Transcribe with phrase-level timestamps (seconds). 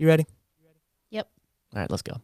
[0.00, 0.26] You ready?
[1.10, 1.28] Yep.
[1.74, 2.20] All right, let's go.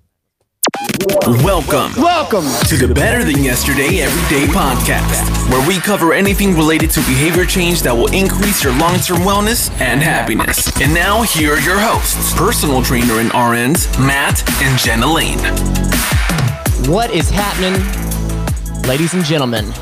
[1.43, 2.01] Welcome.
[2.01, 7.45] Welcome to the Better Than Yesterday Everyday Podcast, where we cover anything related to behavior
[7.45, 10.71] change that will increase your long term wellness and happiness.
[10.81, 15.41] And now, here are your hosts personal trainer and RNs, Matt and Jenna Lane.
[16.89, 17.75] What is happening,
[18.89, 19.73] ladies and gentlemen?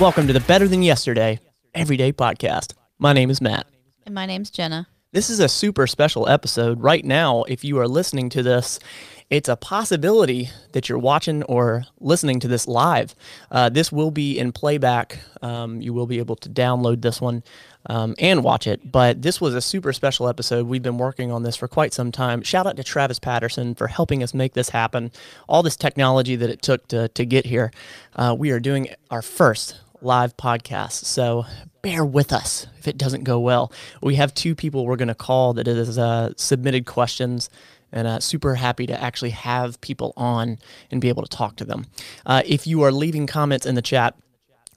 [0.00, 1.38] Welcome to the Better Than Yesterday
[1.74, 2.74] Everyday Podcast.
[2.98, 3.68] My name is Matt.
[4.04, 4.88] And my name's Jenna.
[5.12, 6.80] This is a super special episode.
[6.82, 8.78] Right now, if you are listening to this,
[9.28, 13.16] it's a possibility that you're watching or listening to this live.
[13.50, 15.18] Uh, this will be in playback.
[15.42, 17.42] Um, you will be able to download this one
[17.86, 18.92] um, and watch it.
[18.92, 20.68] But this was a super special episode.
[20.68, 22.42] We've been working on this for quite some time.
[22.42, 25.10] Shout out to Travis Patterson for helping us make this happen.
[25.48, 27.72] All this technology that it took to, to get here.
[28.14, 31.04] Uh, we are doing our first live podcast.
[31.04, 31.44] So
[31.82, 33.72] bear with us if it doesn't go well.
[34.02, 37.50] We have two people we're going to call that has uh, submitted questions
[37.92, 40.58] and uh, super happy to actually have people on
[40.90, 41.86] and be able to talk to them.
[42.24, 44.16] Uh, if you are leaving comments in the chat,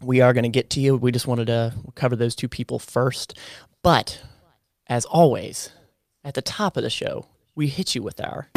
[0.02, 0.96] we are going to get to you.
[0.96, 3.38] We just wanted to cover those two people first.
[3.82, 4.22] But
[4.88, 5.70] as always,
[6.24, 8.50] at the top of the show, we hit you with our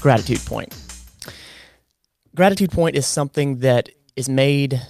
[0.00, 0.74] gratitude point.
[2.34, 4.80] Gratitude point is something that is made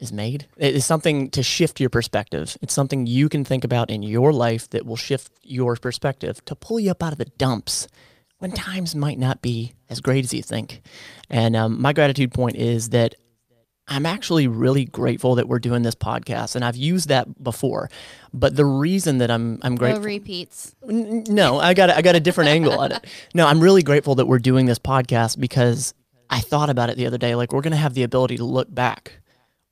[0.00, 0.46] is made.
[0.56, 2.56] It is something to shift your perspective.
[2.62, 6.54] It's something you can think about in your life that will shift your perspective to
[6.54, 7.86] pull you up out of the dumps
[8.38, 10.82] when times might not be as great as you think.
[11.28, 13.14] And um, my gratitude point is that
[13.86, 17.90] I'm actually really grateful that we're doing this podcast, and I've used that before.
[18.32, 20.76] But the reason that I'm I'm grateful No repeats.
[20.82, 23.04] No, I got a, I got a different angle on it.
[23.34, 25.92] No, I'm really grateful that we're doing this podcast because
[26.28, 27.34] I thought about it the other day.
[27.34, 29.19] Like we're gonna have the ability to look back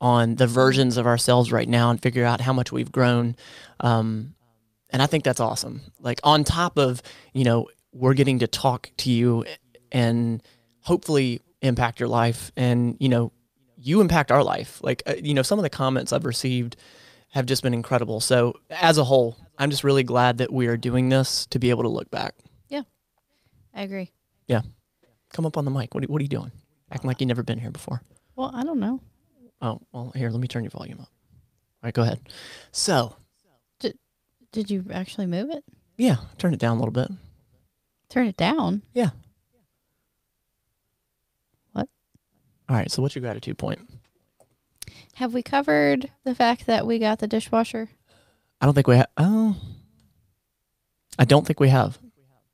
[0.01, 3.37] on the versions of ourselves right now and figure out how much we've grown.
[3.81, 4.35] Um,
[4.91, 5.83] and I think that's awesome.
[6.01, 9.45] Like on top of you know we're getting to talk to you
[9.91, 10.43] and
[10.81, 13.33] hopefully impact your life and you know
[13.77, 14.81] you impact our life.
[14.83, 16.77] Like uh, you know some of the comments I've received
[17.31, 18.21] have just been incredible.
[18.21, 21.71] So as a whole, I'm just really glad that we are doing this to be
[21.71, 22.35] able to look back.
[22.69, 22.83] Yeah,
[23.75, 24.13] I agree.
[24.47, 24.63] Yeah.
[25.31, 25.95] Come up on the mic.
[25.95, 26.53] What are, what are you doing?
[26.91, 28.01] Acting like you've never been here before.
[28.35, 29.03] Well, I don't know.
[29.61, 31.09] Oh, well, here, let me turn your volume up.
[31.09, 32.21] All right, go ahead.
[32.73, 33.17] So,
[33.81, 33.99] Did
[34.53, 35.65] did you actually move it?
[35.97, 37.11] yeah, turn it down a little bit.
[38.09, 38.83] Turn it down.
[38.95, 39.11] Yeah.
[41.73, 41.89] What?
[42.69, 43.81] All right, so what's your gratitude point?
[45.15, 47.89] Have we covered the fact that we got the dishwasher?
[48.61, 49.09] I don't think we have.
[49.17, 49.57] Oh,
[51.19, 51.99] I don't think we have.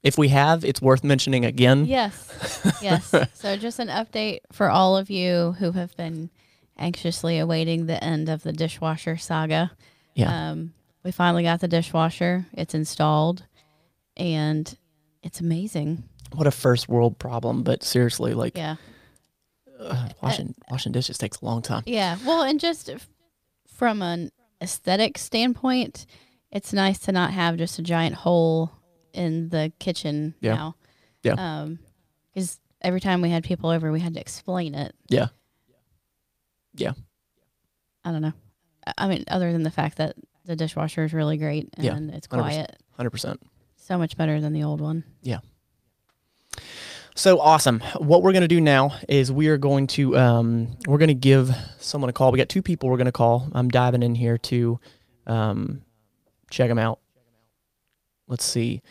[0.02, 1.86] If we have, it's worth mentioning again.
[1.86, 2.72] Yes.
[2.82, 3.14] Yes.
[3.34, 6.28] so just an update for all of you who have been
[6.76, 9.70] anxiously awaiting the end of the dishwasher saga.
[10.14, 10.50] Yeah.
[10.50, 10.72] Um,
[11.04, 12.46] we finally got the dishwasher.
[12.52, 13.44] It's installed
[14.16, 14.76] and
[15.22, 16.04] it's amazing.
[16.34, 18.76] What a first world problem, but seriously, like Yeah.
[19.78, 21.82] uh, washing washing dishes takes a long time.
[21.86, 22.16] Yeah.
[22.24, 23.08] Well, and just f-
[23.68, 24.30] from an
[24.62, 26.06] aesthetic standpoint,
[26.50, 28.70] it's nice to not have just a giant hole
[29.12, 30.54] in the kitchen Yeah.
[30.54, 30.76] now.
[31.22, 31.34] Yeah.
[31.62, 31.78] Um,
[32.32, 34.94] because every time we had people over, we had to explain it.
[35.08, 35.28] Yeah.
[36.74, 36.92] Yeah.
[38.04, 38.32] I don't know.
[38.98, 42.26] I- mean, other than the fact that the dishwasher is really great and Yeah, it's
[42.26, 42.30] 100%.
[42.40, 43.40] quiet, Hundred percent.
[43.76, 45.04] so much better than the old one.
[45.22, 45.38] Yeah.
[47.16, 47.80] So awesome.
[47.98, 51.14] What we're going to do now is we are going to um, we're going to
[51.14, 52.32] give someone a call.
[52.32, 53.48] We got two people we're going to call.
[53.52, 54.80] I'm diving in here to
[55.26, 55.82] um,
[56.50, 56.98] check them out.
[58.26, 58.82] Let's see.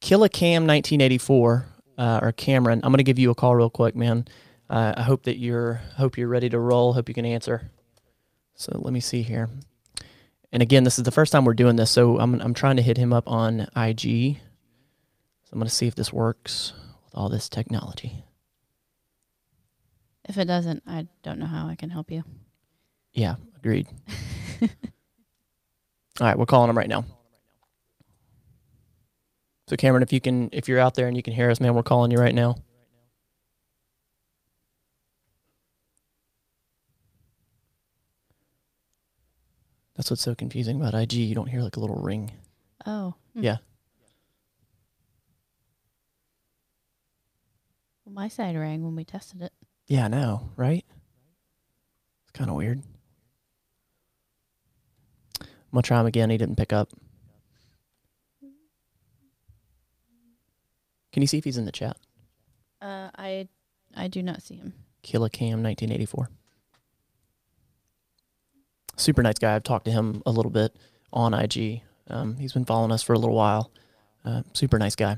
[0.00, 1.66] Killicam 1984
[1.98, 2.80] uh, or Cameron.
[2.84, 4.26] I'm going to give you a call real quick, man.
[4.70, 6.92] Uh, I hope that you're hope you're ready to roll.
[6.92, 7.70] Hope you can answer.
[8.54, 9.48] So let me see here.
[10.52, 12.82] And again, this is the first time we're doing this, so I'm I'm trying to
[12.82, 14.38] hit him up on IG.
[15.44, 16.74] So I'm going to see if this works
[17.04, 18.24] with all this technology.
[20.28, 22.22] If it doesn't, I don't know how I can help you.
[23.14, 23.86] Yeah, agreed.
[24.60, 24.68] all
[26.20, 27.06] right, we're calling him right now.
[29.68, 31.74] So Cameron, if you can, if you're out there and you can hear us, man,
[31.74, 32.56] we're calling you right now.
[39.98, 41.14] That's what's so confusing about IG.
[41.14, 42.30] You don't hear like a little ring.
[42.86, 43.14] Oh.
[43.34, 43.42] hmm.
[43.42, 43.56] Yeah.
[48.04, 49.52] Well, my side rang when we tested it.
[49.88, 50.84] Yeah, I know, right?
[52.22, 52.80] It's kind of weird.
[55.40, 56.30] I'm gonna try him again.
[56.30, 56.90] He didn't pick up.
[61.12, 61.96] Can you see if he's in the chat?
[62.80, 63.48] Uh, I
[63.96, 64.74] I do not see him.
[65.02, 66.30] Killicam 1984.
[68.98, 69.54] Super nice guy.
[69.54, 70.76] I've talked to him a little bit
[71.12, 71.82] on IG.
[72.08, 73.70] Um, he's been following us for a little while.
[74.24, 75.16] Uh, super nice guy.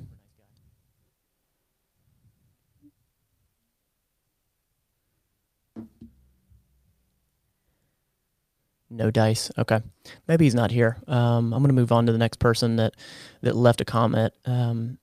[8.90, 9.50] No dice.
[9.56, 9.80] Okay,
[10.28, 10.98] maybe he's not here.
[11.06, 12.94] Um, I'm gonna move on to the next person that
[13.40, 14.34] that left a comment.
[14.44, 14.98] Um,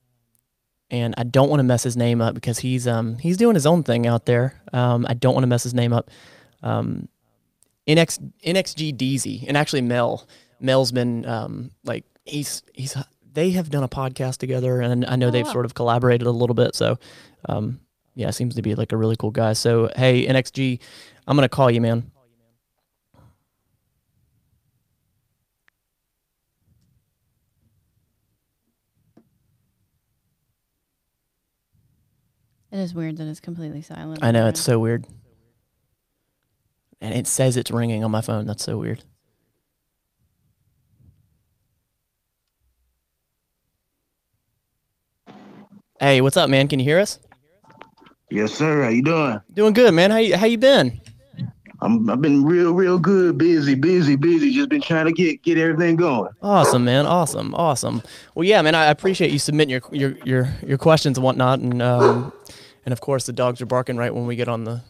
[0.92, 3.66] and I don't want to mess his name up because he's um he's doing his
[3.66, 4.62] own thing out there.
[4.72, 6.12] Um, I don't want to mess his name up.
[6.62, 7.08] Um,
[7.88, 10.28] NX NXG DZ and actually Mel
[10.60, 12.96] Mel's been um like he's he's
[13.34, 15.52] they have done a podcast together and I know Oh, they've wow.
[15.54, 16.76] sort of collaborated a little bit.
[16.76, 16.98] So
[17.48, 17.80] um
[18.16, 19.54] yeah, seems to be like a really cool guy.
[19.54, 20.80] So hey NXG,
[21.28, 22.12] I'm gonna call you, man.
[32.72, 34.24] It is weird that it's completely silent.
[34.24, 35.06] I know it's so weird.
[37.00, 38.48] And it says it's ringing on my phone.
[38.48, 39.04] That's so weird.
[46.00, 46.68] Hey, what's up, man?
[46.68, 47.20] Can you hear us?
[48.30, 48.84] Yes, sir.
[48.84, 49.42] How you doing?
[49.54, 50.12] Doing good, man.
[50.12, 51.00] How you, how you been?
[51.80, 53.38] I'm I've been real, real good.
[53.38, 54.52] Busy, busy, busy.
[54.52, 56.32] Just been trying to get get everything going.
[56.42, 57.06] Awesome, man.
[57.06, 58.02] Awesome, awesome.
[58.34, 58.74] Well, yeah, man.
[58.74, 62.34] I appreciate you submitting your your your, your questions and whatnot, and um,
[62.86, 64.82] and of course the dogs are barking right when we get on the on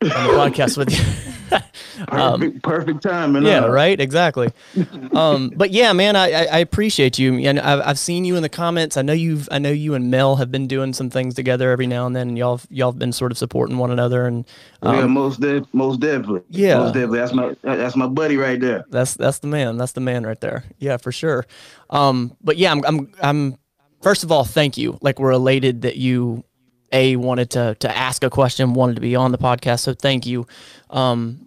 [0.00, 1.34] the podcast with you.
[2.08, 3.44] Perfect, perfect timing.
[3.44, 4.00] Yeah, right.
[4.00, 4.50] Exactly.
[5.12, 8.42] um, but yeah, man, I, I, I appreciate you, and I've, I've seen you in
[8.42, 8.96] the comments.
[8.96, 11.86] I know you've, I know you and Mel have been doing some things together every
[11.86, 14.44] now and then, and y'all, y'all have been sort of supporting one another, and
[14.82, 16.42] yeah, um, most def- most definitely.
[16.50, 16.78] Yeah.
[16.78, 17.18] most definitely.
[17.18, 18.84] That's my that's my buddy right there.
[18.90, 19.76] that's that's the man.
[19.76, 20.64] That's the man right there.
[20.78, 21.46] Yeah, for sure.
[21.90, 23.58] Um, but yeah, I'm, I'm, I'm.
[24.02, 24.98] First of all, thank you.
[25.02, 26.44] Like we're elated that you,
[26.92, 29.80] a wanted to to ask a question, wanted to be on the podcast.
[29.80, 30.46] So thank you.
[30.90, 31.40] Um,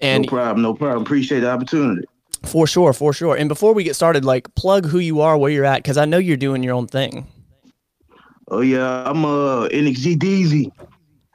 [0.00, 1.02] and no problem, no problem.
[1.02, 2.06] Appreciate the opportunity.
[2.44, 3.36] For sure, for sure.
[3.36, 6.06] And before we get started, like plug who you are, where you're at, because I
[6.06, 7.26] know you're doing your own thing.
[8.48, 10.72] Oh yeah, I'm uh NXG DZ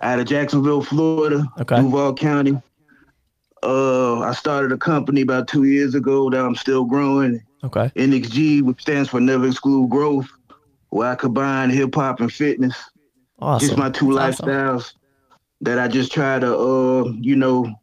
[0.01, 1.77] out of Jacksonville, Florida, Okay.
[1.77, 2.59] Duval County.
[3.63, 7.41] Uh, I started a company about two years ago that I'm still growing.
[7.63, 7.89] Okay.
[7.95, 10.27] NXG, which stands for Never Exclude Growth,
[10.89, 12.75] where I combine hip hop and fitness.
[13.39, 13.67] Awesome.
[13.67, 14.49] Just my two That's awesome.
[14.49, 14.93] lifestyles
[15.61, 17.73] that I just try to, uh, you know,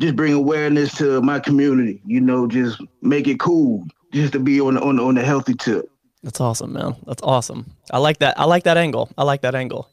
[0.00, 2.00] just bring awareness to my community.
[2.04, 5.90] You know, just make it cool, just to be on on on the healthy tip.
[6.22, 6.96] That's awesome, man.
[7.06, 7.70] That's awesome.
[7.90, 8.38] I like that.
[8.38, 9.10] I like that angle.
[9.18, 9.88] I like that angle.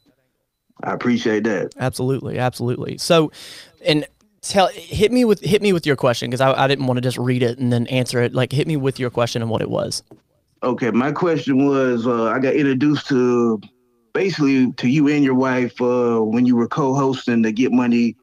[0.82, 1.74] I appreciate that.
[1.78, 2.98] Absolutely, absolutely.
[2.98, 3.30] So,
[3.84, 4.06] and
[4.40, 7.00] tell hit me with hit me with your question because I, I didn't want to
[7.02, 8.34] just read it and then answer it.
[8.34, 10.02] Like hit me with your question and what it was.
[10.62, 13.60] Okay, my question was, uh, I got introduced to
[14.12, 18.16] basically to you and your wife uh, when you were co-hosting the Get Money,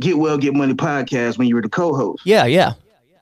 [0.00, 2.22] Get Well, Get Money podcast when you were the co-host.
[2.24, 2.74] Yeah, yeah.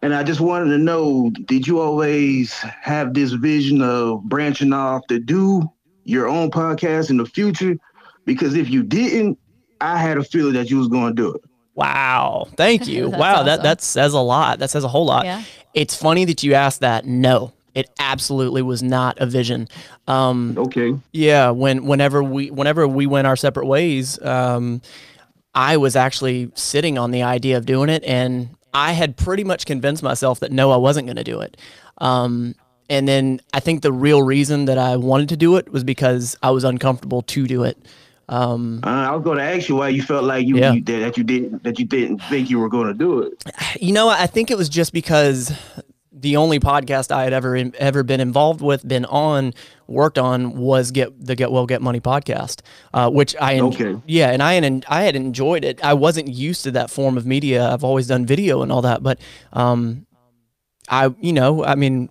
[0.02, 5.06] And I just wanted to know, did you always have this vision of branching off
[5.08, 5.68] to do
[6.04, 7.76] your own podcast in the future?
[8.24, 9.38] Because if you didn't,
[9.80, 11.42] I had a feeling that you was going to do it.
[11.74, 12.46] Wow.
[12.56, 13.04] Thank you.
[13.10, 13.42] That's wow.
[13.42, 14.58] That that says a lot.
[14.58, 15.24] That says a whole lot.
[15.24, 15.42] Yeah.
[15.74, 17.04] It's funny that you asked that.
[17.04, 19.69] No, it absolutely was not a vision.
[20.08, 20.96] Um, Okay.
[21.12, 24.81] Yeah, when whenever we whenever we went our separate ways, um,
[25.55, 29.67] I was actually sitting on the idea of doing it, and I had pretty much
[29.67, 31.56] convinced myself that no, I wasn't going to do it.
[31.99, 32.55] Um,
[32.88, 36.37] and then I think the real reason that I wanted to do it was because
[36.43, 37.77] I was uncomfortable to do it.
[38.29, 40.72] Um, Uh, I was going to ask you why you felt like you, Yeah.
[40.72, 43.44] you did that you didn't that you didn't think you were going to do it.
[43.81, 45.53] you know, I think it was just because
[46.19, 49.53] the only podcast I had ever ever been involved with, been on,
[49.87, 52.63] worked on was get the Get Well Get Money podcast,
[52.94, 53.96] uh, which I en- Okay.
[54.06, 55.85] yeah, and I had I had enjoyed it.
[55.85, 57.69] I wasn't used to that form of media.
[57.69, 59.20] I've always done video and all that, but
[59.53, 60.06] um,
[60.89, 62.08] I you know I mean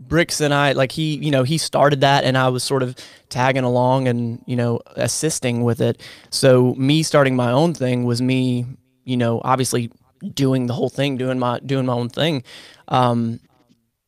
[0.00, 2.96] Bricks and I like he you know he started that and I was sort of
[3.28, 6.00] tagging along and you know assisting with it.
[6.30, 8.64] So me starting my own thing was me
[9.04, 9.90] you know obviously
[10.34, 12.44] doing the whole thing, doing my doing my own thing.
[12.88, 13.40] Um,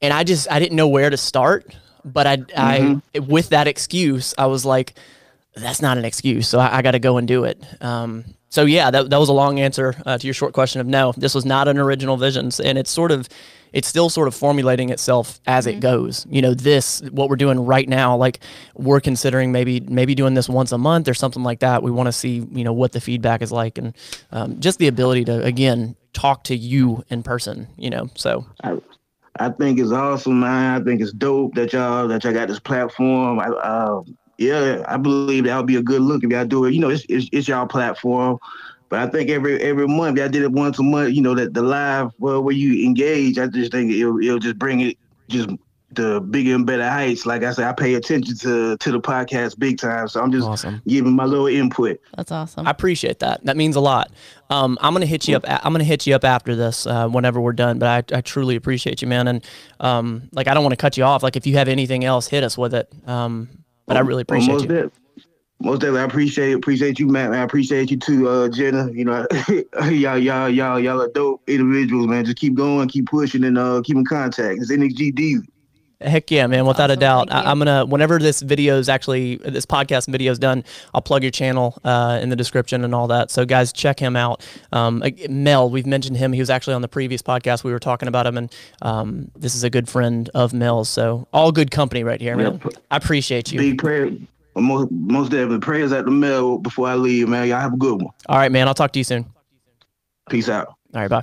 [0.00, 4.34] and I just I didn't know where to start, but I I with that excuse
[4.36, 4.94] I was like
[5.56, 7.62] that's not an excuse, so I, I got to go and do it.
[7.80, 10.86] Um, so yeah, that, that was a long answer uh, to your short question of
[10.86, 11.12] no.
[11.16, 13.28] This was not an original vision, and it's sort of,
[13.72, 16.26] it's still sort of formulating itself as it goes.
[16.30, 18.40] You know, this what we're doing right now, like
[18.74, 21.82] we're considering maybe maybe doing this once a month or something like that.
[21.82, 23.92] We want to see you know what the feedback is like, and
[24.30, 27.68] um, just the ability to again talk to you in person.
[27.76, 28.80] You know, so I,
[29.38, 30.80] I think it's awesome, man.
[30.80, 33.40] I think it's dope that y'all that y'all got this platform.
[33.40, 34.02] I, uh,
[34.38, 36.72] yeah, I believe that would be a good look if y'all do it.
[36.74, 38.38] You know, it's, it's it's y'all platform,
[38.88, 41.14] but I think every every month y'all did it once a month.
[41.14, 43.38] You know that the live well where you engage.
[43.38, 44.96] I just think it'll it'll just bring it
[45.28, 45.50] just
[45.94, 47.26] the bigger and better heights.
[47.26, 50.08] Like I said, I pay attention to to the podcast big time.
[50.08, 50.82] So I'm just awesome.
[50.86, 52.00] giving my little input.
[52.16, 52.66] That's awesome.
[52.66, 53.44] I appreciate that.
[53.44, 54.10] That means a lot.
[54.50, 55.44] Um, I'm gonna hit you up.
[55.46, 57.78] I'm gonna hit you up after this, uh, whenever we're done.
[57.78, 59.28] But I, I truly appreciate you, man.
[59.28, 59.44] And
[59.80, 61.22] um, like I don't want to cut you off.
[61.22, 62.92] Like if you have anything else, hit us with it.
[63.06, 63.48] Um,
[63.86, 64.90] but I really appreciate you
[65.64, 67.30] most definitely, I appreciate appreciate you, Matt.
[67.30, 67.40] Man.
[67.40, 68.90] I appreciate you too, uh, Jenna.
[68.92, 69.26] You know,
[69.84, 72.24] y'all, y'all, y'all, y'all are dope individuals, man.
[72.24, 74.58] Just keep going, keep pushing, and uh, keep in contact.
[74.60, 75.46] It's NXGD.
[76.00, 76.66] Heck yeah, man!
[76.66, 76.98] Without awesome.
[76.98, 80.64] a doubt, I, am gonna whenever this video is actually this podcast video is done,
[80.92, 83.30] I'll plug your channel uh, in the description and all that.
[83.30, 84.44] So guys, check him out.
[84.72, 86.32] Um, Mel, we've mentioned him.
[86.32, 87.64] He was actually on the previous podcast.
[87.64, 90.88] We were talking about him, and um, this is a good friend of Mel's.
[90.88, 92.60] So all good company right here, man.
[92.90, 93.58] I appreciate you.
[93.58, 94.10] Big prayer,
[94.56, 95.60] most, most definitely.
[95.60, 97.48] Prayers at the mail before I leave, man.
[97.48, 98.12] Y'all have a good one.
[98.28, 98.68] All right, man.
[98.68, 99.26] I'll talk to you soon.
[100.28, 100.66] Peace out.
[100.66, 101.22] All right, bye.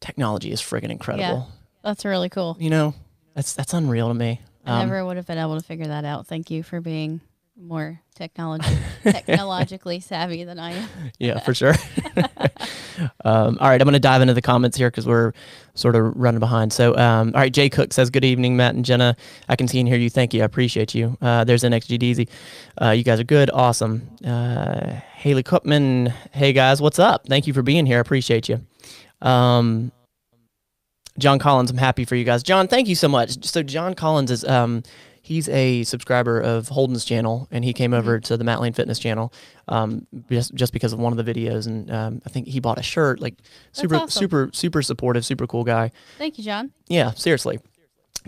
[0.00, 1.48] Technology is friggin' incredible.
[1.48, 2.56] Yeah, that's really cool.
[2.58, 2.94] You know,
[3.34, 4.40] that's that's unreal to me.
[4.64, 6.26] I um, never would have been able to figure that out.
[6.26, 7.20] Thank you for being
[7.56, 8.68] more technology
[9.02, 10.88] technologically savvy than I am.
[11.18, 11.74] yeah, for sure.
[13.24, 15.32] um, all right, I'm going to dive into the comments here because we're
[15.74, 16.72] sort of running behind.
[16.72, 19.16] So, um, all right, Jay Cook says, "Good evening, Matt and Jenna.
[19.48, 20.10] I can see and hear you.
[20.10, 20.42] Thank you.
[20.42, 21.16] I appreciate you.
[21.20, 22.28] Uh, there's NXGDZ.
[22.80, 23.50] Uh, you guys are good.
[23.50, 24.08] Awesome.
[24.24, 27.26] Uh, Haley Kupman, hey guys, what's up?
[27.26, 27.98] Thank you for being here.
[27.98, 28.60] I appreciate you.
[29.20, 29.92] Um,
[31.20, 32.42] John Collins, I'm happy for you guys.
[32.42, 33.44] John, thank you so much.
[33.44, 34.82] So John Collins is um,
[35.22, 38.24] he's a subscriber of Holden's channel, and he came over mm-hmm.
[38.24, 39.32] to the Matt Lane Fitness channel
[39.68, 42.78] um, just just because of one of the videos, and um, I think he bought
[42.78, 43.20] a shirt.
[43.20, 43.34] Like
[43.72, 44.08] super awesome.
[44.08, 45.92] super super supportive, super cool guy.
[46.18, 46.72] Thank you, John.
[46.88, 47.60] Yeah, seriously.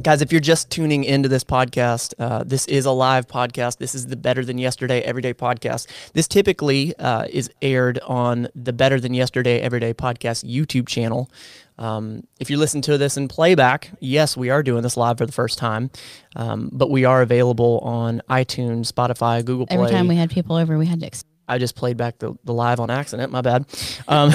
[0.01, 3.77] Guys, if you're just tuning into this podcast, uh, this is a live podcast.
[3.77, 5.87] This is the Better Than Yesterday Everyday podcast.
[6.15, 11.31] This typically uh, is aired on the Better Than Yesterday Everyday podcast YouTube channel.
[11.83, 15.27] Um, if you listen to this in playback, yes, we are doing this live for
[15.27, 15.91] the first time,
[16.37, 19.79] um, but we are available on iTunes, Spotify, Google Play.
[19.79, 21.07] Every time we had people over, we had to.
[21.07, 23.33] Ex- I just played back the, the live on accident.
[23.33, 23.67] My bad.
[24.07, 24.31] Um,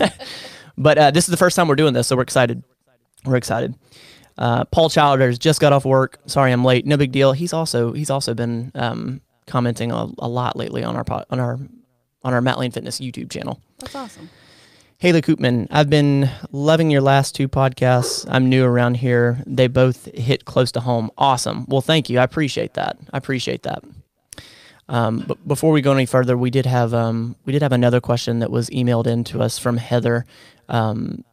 [0.76, 2.62] but uh, this is the first time we're doing this, so we're excited.
[3.24, 3.74] We're excited.
[4.36, 6.18] Uh, Paul Childers just got off work.
[6.26, 6.84] Sorry, I'm late.
[6.84, 7.32] No big deal.
[7.32, 11.58] He's also he's also been um, commenting a, a, lot lately on our on our
[12.22, 13.62] on our Matt Lane Fitness YouTube channel.
[13.78, 14.28] That's awesome.
[15.02, 18.24] Haley Koopman, I've been loving your last two podcasts.
[18.30, 19.42] I'm new around here.
[19.48, 21.10] They both hit close to home.
[21.18, 21.66] Awesome.
[21.66, 22.20] Well, thank you.
[22.20, 22.96] I appreciate that.
[23.12, 23.82] I appreciate that.
[24.88, 28.00] Um, but before we go any further, we did have um, we did have another
[28.00, 30.24] question that was emailed in to us from Heather.
[30.68, 31.24] Um,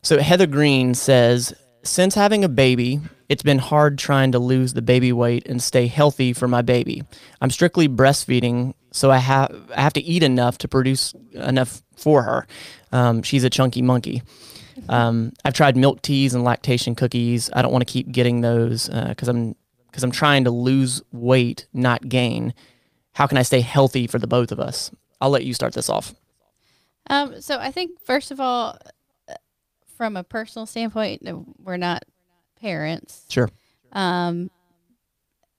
[0.00, 4.82] so Heather Green says, since having a baby, it's been hard trying to lose the
[4.82, 7.02] baby weight and stay healthy for my baby.
[7.40, 12.22] I'm strictly breastfeeding, so I have I have to eat enough to produce enough for
[12.22, 12.46] her.
[12.92, 14.22] Um, she's a chunky monkey.
[14.88, 17.50] Um, I've tried milk teas and lactation cookies.
[17.52, 19.56] I don't want to keep getting those because uh, I'm
[19.88, 22.54] because I'm trying to lose weight, not gain.
[23.12, 24.90] How can I stay healthy for the both of us?
[25.20, 26.14] I'll let you start this off.
[27.10, 28.78] Um, so I think first of all,
[29.96, 31.26] from a personal standpoint,
[31.58, 32.04] we're not
[32.60, 33.24] parents.
[33.28, 33.48] Sure.
[33.92, 34.50] Um,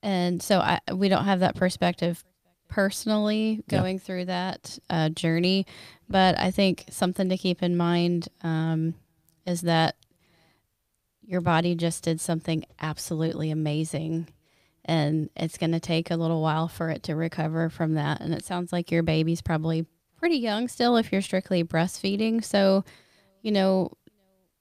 [0.02, 2.24] and so I we don't have that perspective
[2.68, 4.04] personally going yeah.
[4.04, 5.66] through that uh, journey,
[6.08, 8.94] but I think something to keep in mind um,
[9.46, 9.96] is that
[11.30, 14.28] your body just did something absolutely amazing
[14.86, 18.34] and it's going to take a little while for it to recover from that and
[18.34, 19.86] it sounds like your baby's probably
[20.18, 22.84] pretty young still if you're strictly breastfeeding so
[23.44, 23.92] you know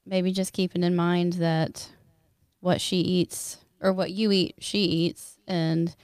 [0.04, 1.88] maybe just keeping in mind that
[2.60, 5.94] what she eats or what you eat, she eats, and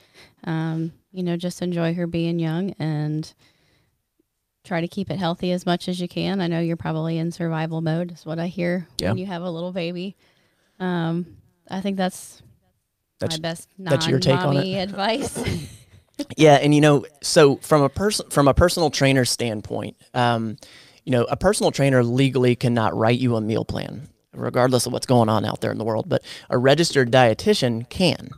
[0.44, 3.32] um, you know, just enjoy her being young and
[4.64, 6.40] try to keep it healthy as much as you can.
[6.40, 8.12] I know you're probably in survival mode.
[8.12, 9.10] Is what I hear yeah.
[9.10, 10.16] when you have a little baby.
[10.80, 11.36] Um,
[11.70, 12.42] I think that's,
[13.20, 14.82] that's my best that's your take on it.
[14.82, 15.38] advice.
[16.36, 20.56] yeah, and you know, so from a person from a personal trainer standpoint, um,
[21.04, 25.06] you know, a personal trainer legally cannot write you a meal plan, regardless of what's
[25.06, 28.30] going on out there in the world, but a registered dietitian can.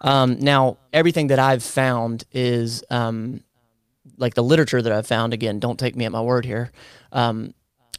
[0.00, 3.42] Um, now, everything that I've found is um,
[4.18, 5.32] like the literature that I've found.
[5.32, 6.70] Again, don't take me at my word here.
[7.12, 7.54] Um,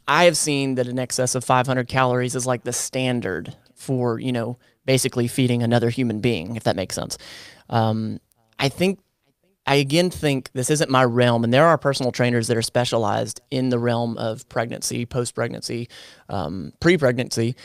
[0.08, 4.32] I have seen that in excess of 500 calories is like the standard for you
[4.32, 7.18] know basically feeding another human being, if that makes sense.
[7.68, 8.20] Um,
[8.58, 9.00] I think
[9.66, 13.40] I again think this isn't my realm, and there are personal trainers that are specialized
[13.50, 15.88] in the realm of pregnancy, post pregnancy,
[16.28, 17.56] um, pre pregnancy.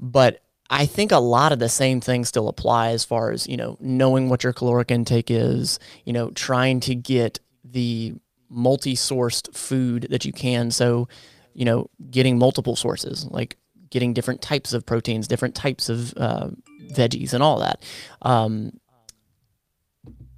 [0.00, 3.58] But I think a lot of the same things still apply as far as, you
[3.58, 8.14] know, knowing what your caloric intake is, you know, trying to get the
[8.48, 10.70] multi sourced food that you can.
[10.70, 11.08] So,
[11.52, 13.58] you know, getting multiple sources, like
[13.90, 16.48] getting different types of proteins, different types of uh,
[16.92, 17.82] veggies, and all that.
[18.22, 18.80] Um,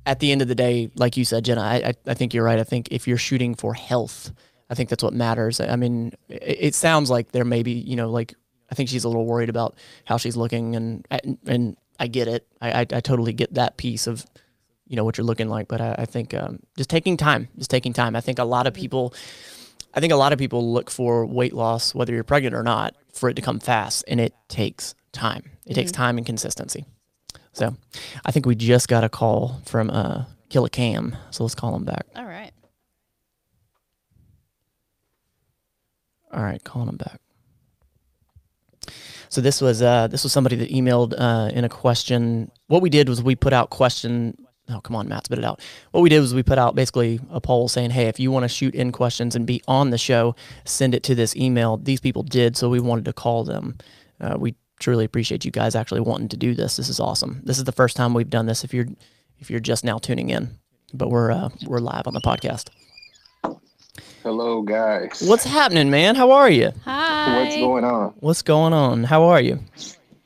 [0.06, 2.58] at the end of the day, like you said, Jenna, I, I, think you're right.
[2.58, 4.32] I think if you're shooting for health,
[4.68, 5.60] I think that's what matters.
[5.60, 8.34] I mean, it, it sounds like there may be, you know, like
[8.70, 11.06] I think she's a little worried about how she's looking, and
[11.46, 12.46] and I get it.
[12.60, 14.24] I I, I totally get that piece of,
[14.86, 15.68] you know, what you're looking like.
[15.68, 18.16] But I, I think um, just taking time, just taking time.
[18.16, 19.14] I think a lot of people,
[19.94, 22.94] I think a lot of people look for weight loss, whether you're pregnant or not,
[23.12, 25.44] for it to come fast, and it takes time.
[25.44, 25.74] It mm-hmm.
[25.74, 26.84] takes time and consistency.
[27.54, 27.74] So,
[28.24, 31.16] I think we just got a call from uh, Kill a Cam.
[31.30, 32.06] So let's call him back.
[32.14, 32.52] All right.
[36.32, 37.20] All right, calling him back.
[39.28, 42.50] So this was uh, this was somebody that emailed uh, in a question.
[42.68, 44.36] What we did was we put out question.
[44.68, 45.60] Oh, come on, Matt, spit it out.
[45.90, 48.44] What we did was we put out basically a poll saying, "Hey, if you want
[48.44, 52.00] to shoot in questions and be on the show, send it to this email." These
[52.00, 53.76] people did, so we wanted to call them.
[54.20, 56.76] Uh, we truly appreciate you guys actually wanting to do this.
[56.76, 57.40] This is awesome.
[57.42, 58.64] This is the first time we've done this.
[58.64, 58.86] If you're
[59.40, 60.58] if you're just now tuning in,
[60.92, 62.68] but we're uh, we're live on the podcast.
[64.22, 65.22] Hello, guys.
[65.26, 66.14] What's happening, man?
[66.16, 66.72] How are you?
[66.84, 67.42] Hi.
[67.44, 68.14] What's going on?
[68.20, 69.04] What's going on?
[69.04, 69.58] How are you?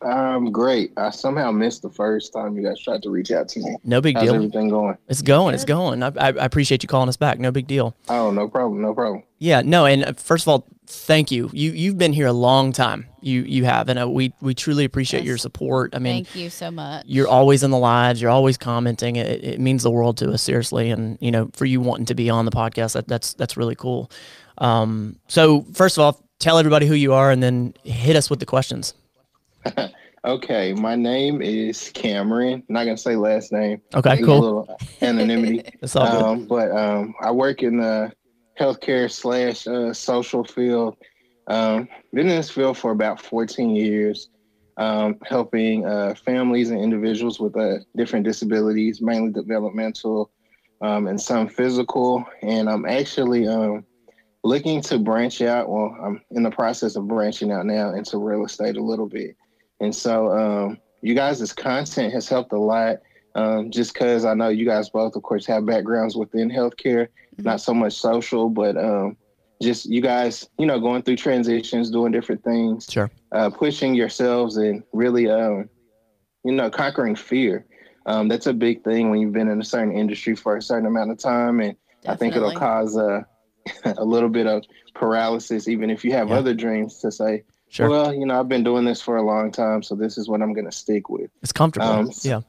[0.03, 0.93] I'm great.
[0.97, 3.77] I somehow missed the first time you guys tried to reach out to me.
[3.85, 4.35] No big How's deal.
[4.35, 4.97] everything going?
[5.09, 5.55] It's going.
[5.55, 6.03] It's going.
[6.03, 7.39] I, I, I appreciate you calling us back.
[7.39, 7.97] No big deal.
[8.09, 8.81] Oh, no problem.
[8.81, 9.23] No problem.
[9.39, 9.63] Yeah.
[9.63, 9.87] No.
[9.87, 11.51] And uh, first of all, thank you.
[11.53, 13.07] You you've been here a long time.
[13.21, 15.27] You you have, and uh, we we truly appreciate Yes.
[15.29, 15.95] your support.
[15.95, 17.05] I mean, Thank you so much.
[17.07, 18.21] you're always in the lives.
[18.23, 19.17] You're always commenting.
[19.17, 20.91] It, it means the world to us, seriously.
[20.91, 23.75] And you know, for you wanting to be on the podcast, that, that's that's really
[23.75, 24.11] cool.
[24.59, 28.41] Um, so first of all, tell everybody who you are, and then hit us with
[28.41, 28.95] the questions.
[30.25, 32.65] Okay, my name is Cameron.
[32.69, 33.81] Not gonna say last name.
[33.95, 34.41] Okay, There's A cool.
[34.41, 35.63] little anonymity.
[35.81, 36.23] That's all good.
[36.23, 38.13] um, but um, I work in the
[38.59, 40.97] healthcare slash uh, social field.
[41.47, 44.29] Um, been in this field for about 14 years,
[44.77, 50.31] um, helping uh, families and individuals with uh, different disabilities, mainly developmental
[50.83, 52.25] um, and some physical.
[52.43, 53.85] And I'm actually um,
[54.45, 55.69] looking to branch out.
[55.69, 59.37] Well, I'm in the process of branching out now into real estate a little bit.
[59.81, 62.99] And so um, you guys' content has helped a lot.
[63.35, 67.09] Um, just because I know you guys both, of course, have backgrounds within healthcare,
[67.45, 69.17] not so much social, but um,
[69.63, 73.11] just you guys, you know, going through transitions, doing different things, Sure.
[73.33, 75.69] uh, pushing yourselves and really, um,
[76.45, 77.67] you know, conquering fear.
[78.07, 80.87] Um, that's a big thing when you've been in a certain industry for a certain
[80.87, 81.61] amount of time.
[81.61, 83.27] And I think it'll cause a,
[83.85, 86.37] a little bit of paralysis, even if you have Yeah.
[86.37, 87.91] other dreams to say, Sure.
[87.91, 90.41] well, you know, I've been doing this for a long time, so this is what
[90.41, 91.31] I'm going to stick with.
[91.43, 91.87] it's comfortable.
[91.89, 92.41] um, yeah.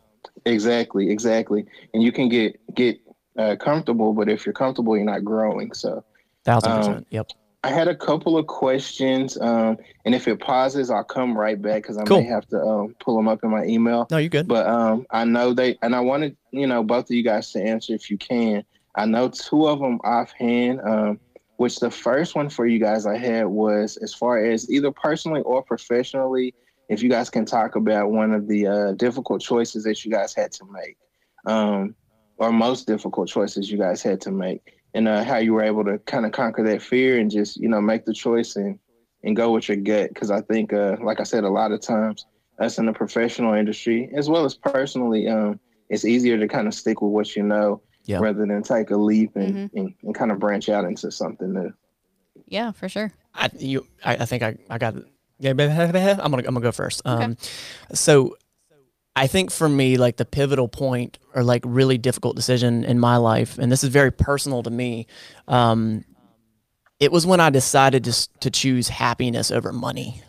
[0.45, 1.65] Exactly, exactly.
[1.93, 2.99] And you can get get
[3.39, 5.73] uh, comfortable, but if you're comfortable, you're not growing.
[5.73, 6.03] So
[6.43, 7.07] Thousand um, percent.
[7.09, 7.31] Yep.
[7.63, 11.81] I had a couple of questions, um, and if it pauses, I'll come right back
[11.81, 12.21] because I Cool.
[12.21, 14.07] may have to um, pull them up in my email.
[14.09, 14.47] No, you're good.
[14.47, 17.61] But um, I know they, and I wanted you know both of you guys to
[17.61, 18.63] answer if you can.
[18.95, 20.81] I know two of them offhand.
[20.81, 21.19] Um,
[21.57, 25.41] which the first one for you guys I had was as far as either personally
[25.41, 26.53] or professionally,
[26.87, 30.33] if you guys can talk about one of the uh, difficult choices that you guys
[30.33, 30.95] had to make,
[31.45, 31.95] um,
[32.39, 35.83] or most difficult choices you guys had to make, and uh, how you were able
[35.85, 38.79] to kind of conquer that fear and just you know make the choice and
[39.23, 40.09] and go with your gut.
[40.09, 42.25] Because I think, uh, like I said, a lot of times
[42.59, 46.73] us in the professional industry as well as personally, um, it's easier to kind of
[46.73, 48.19] stick with what you know Yeah.
[48.19, 51.73] rather than take a leap and, and, and kind of branch out into something new.
[52.47, 53.11] yeah, for sure.
[53.33, 55.05] I you I, I think I, I got it.
[55.39, 57.01] Yeah, baby, I'm gonna I'm gonna go first.
[57.05, 57.37] Um,
[57.93, 58.35] so
[59.19, 63.17] I think for me, like the pivotal point or like really difficult decision in my
[63.17, 65.07] life, and this is very personal to me.
[65.45, 66.05] Um,
[67.01, 70.21] it was when I decided to to choose happiness over money.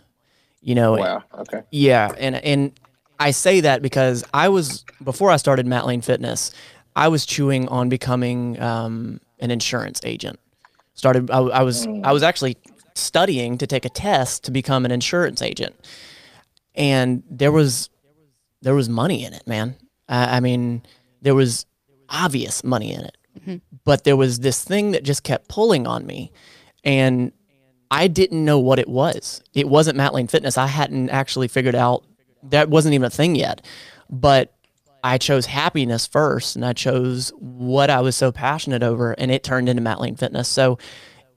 [0.60, 1.22] You know, Wow.
[1.38, 1.62] Okay.
[1.70, 2.72] yeah, and and
[3.20, 6.50] I say that because I was before I started Matt Lane Fitness,
[6.96, 10.40] I was chewing on becoming um, an insurance agent.
[10.94, 12.56] Started, I, I was I was actually
[12.96, 15.76] studying to take a test to become an insurance agent,
[16.74, 17.88] and there was
[18.62, 19.76] there was money in it, man.
[20.08, 20.82] I, I mean,
[21.22, 21.66] there was
[22.08, 23.56] obvious money in it, mm-hmm.
[23.84, 26.32] but there was this thing that just kept pulling on me,
[26.84, 27.32] and
[27.90, 29.42] I didn't know what it was.
[29.54, 30.56] It wasn't Matt Lane Fitness.
[30.56, 32.04] I hadn't actually figured out
[32.44, 33.64] that wasn't even a thing yet.
[34.08, 34.54] But
[35.02, 39.42] I chose happiness first and I chose what I was so passionate over and it
[39.42, 40.48] turned into Matt Lane Fitness.
[40.48, 40.78] So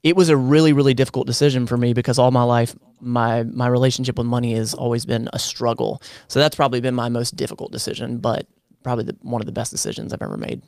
[0.04, 3.68] it was a really, really difficult decision for me because all my life my my
[3.68, 6.02] relationship with money has always been a struggle.
[6.28, 8.48] So that's probably been my most difficult decision, but
[8.84, 10.62] probably the, one of the best decisions I've ever made.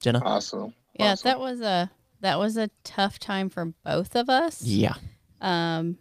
[0.00, 0.22] Jenna?
[0.24, 0.74] Awesome.
[0.98, 1.28] Yeah, Awesome.
[1.28, 4.62] that was a that was a tough time for both of us.
[4.62, 4.94] Yeah.
[5.40, 5.96] Um,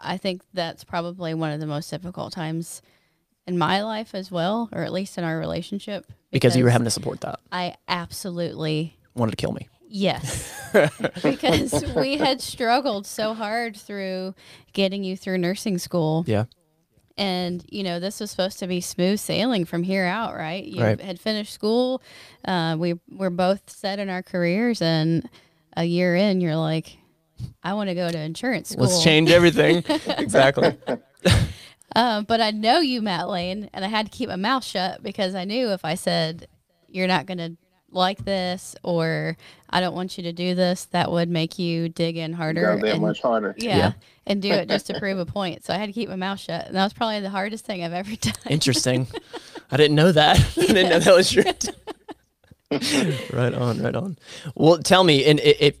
[0.00, 2.82] I think that's probably one of the most difficult times
[3.46, 6.06] in my life as well, or at least in our relationship.
[6.30, 7.38] Because, you were having to support that.
[7.52, 9.68] I absolutely Wanted to kill me.
[9.96, 10.52] Yes.
[11.22, 14.34] because we had struggled so hard through
[14.72, 16.24] getting you through nursing school.
[16.26, 16.46] Yeah.
[17.16, 20.64] And, you know, this was supposed to be smooth sailing from here out, right?
[20.64, 21.00] You Right.
[21.00, 22.02] had finished school.
[22.44, 24.82] Uh, we were both set in our careers.
[24.82, 25.28] And
[25.76, 26.98] a year in, you're like,
[27.62, 28.86] I want to go to insurance school.
[28.86, 29.84] Let's change everything.
[30.18, 30.76] exactly.
[31.94, 35.04] Uh, but I know you, Matt Lane, and I had to keep my mouth shut
[35.04, 36.48] because I knew if I said
[36.88, 37.56] you're not going to
[37.94, 39.36] like this or
[39.70, 42.76] I don't want you to do this, that would make you dig in harder.
[42.76, 43.54] Go that and- much harder.
[43.58, 43.92] Yeah, Yeah.
[44.26, 45.64] and do it just to prove a point.
[45.64, 47.82] So I had to keep my mouth shut, and that was probably the hardest thing
[47.84, 48.34] I've ever done.
[48.48, 49.06] Interesting.
[49.70, 50.38] I didn't know that.
[50.58, 51.44] I didn't know that was your.
[53.32, 54.16] right on, right on.
[54.54, 55.76] Well, tell me, and if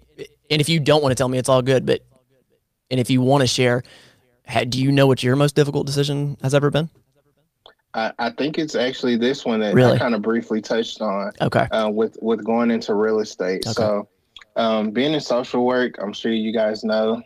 [0.50, 1.86] and if you don't want to tell me, it's all good.
[1.86, 2.04] But
[2.90, 3.82] and if you want to share,
[4.46, 6.90] ha- do you know what your most difficult decision has ever been?
[7.94, 9.92] I, I think it's actually this one that Really?
[9.92, 11.66] I kind of briefly touched on Okay.
[11.70, 13.66] uh, with with going into real estate.
[13.66, 13.72] Okay.
[13.72, 14.08] So,
[14.56, 17.22] um, being in social work, I'm sure you guys know,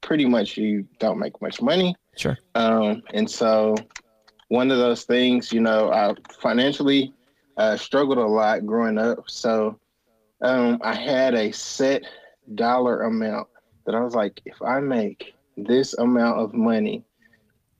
[0.00, 1.94] pretty much you don't make much money.
[2.16, 2.36] Sure.
[2.54, 3.76] Um, and so,
[4.48, 7.12] one of those things, you know, I financially
[7.56, 9.30] uh, struggled a lot growing up.
[9.30, 9.78] So,
[10.42, 12.02] um, I had a set
[12.54, 13.46] dollar amount
[13.86, 17.04] that I was like, if I make this amount of money,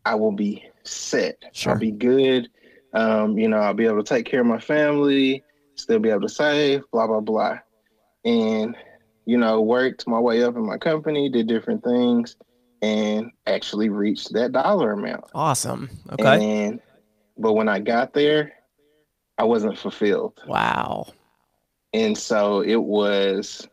[0.04, 1.42] I will be set.
[1.52, 1.72] Sure.
[1.72, 2.48] I'll be good.
[2.92, 5.44] Um, you know, I'll be able to take care of my family,
[5.76, 7.58] still be able to save, blah, blah, blah.
[8.24, 8.76] And,
[9.26, 12.36] you know, worked my way up in my company, did different things,
[12.82, 15.24] and actually reached that dollar amount.
[15.34, 15.88] Awesome.
[16.12, 16.66] Okay.
[16.66, 16.80] And,
[17.38, 18.52] but when I got there,
[19.38, 20.40] I wasn't fulfilled.
[20.46, 21.06] Wow.
[21.92, 23.66] And so it was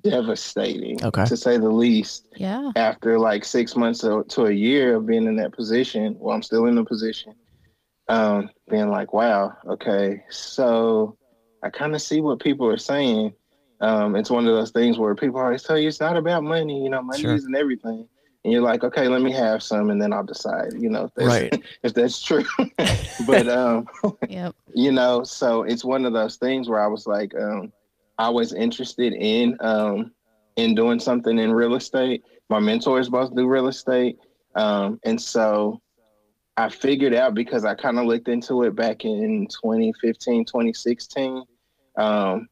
[0.00, 1.24] devastating, Okay.
[1.24, 2.72] to say the least Yeah.
[2.76, 6.42] after like six months to, to a year of being in that position, well, I'm
[6.42, 7.34] still in the position,
[8.08, 11.16] um, being like, wow, okay, so
[11.62, 13.34] I kind of see what people are saying.
[13.80, 16.82] Um, it's one of those things where people always tell you it's not about money,
[16.82, 17.34] you know, money Sure.
[17.34, 18.08] isn't everything.
[18.44, 21.10] And you're like, okay, let me have some, and then I'll decide, you know, if
[21.16, 21.64] that's, Right.
[21.82, 22.44] if that's true.
[23.26, 23.86] but um,
[24.28, 24.54] Yep.
[24.76, 27.70] you know so it's one of those things where i was like um
[28.18, 30.12] i was interested in um
[30.56, 34.16] in doing something in real estate my mentors both do real estate
[34.54, 35.80] um and so
[36.56, 41.42] i figured out because i kind of looked into it back in 2015 2016
[41.96, 42.48] um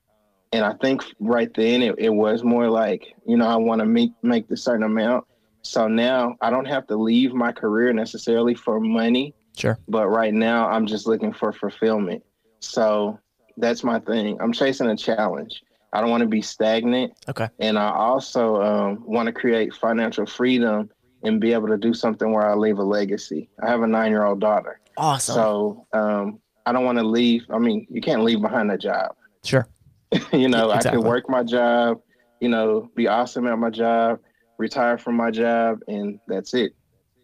[0.53, 3.87] and i think right then it, it was more like you know i want to
[3.87, 5.25] make make this certain amount
[5.62, 9.79] so now i don't have to leave my career necessarily for money Sure.
[9.88, 12.25] but right now I'm just looking for fulfillment.
[12.61, 13.18] So
[13.56, 14.38] that's my thing.
[14.40, 15.62] I'm chasing a challenge.
[15.92, 17.12] I don't want to be stagnant.
[17.28, 17.48] Okay.
[17.58, 20.88] And I also um, want to create financial freedom
[21.22, 23.50] and be able to do something where I leave a legacy.
[23.62, 24.80] I have a nine year old daughter.
[24.96, 25.34] Awesome.
[25.34, 27.44] So um, I don't want to leave.
[27.50, 29.14] I mean, you can't leave behind a job.
[29.44, 29.68] sure.
[30.32, 31.00] you know, I Exactly.
[31.00, 31.98] could work my job,
[32.40, 34.18] you know, be awesome at my job,
[34.58, 36.72] retire from my job, and that's it.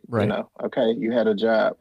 [0.08, 0.22] Right.
[0.22, 1.76] You know, okay, you had a job.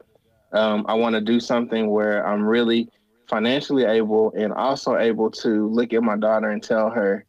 [0.52, 2.90] Um, I want to do something where I'm really
[3.28, 7.24] financially able and also able to look at my daughter and tell her,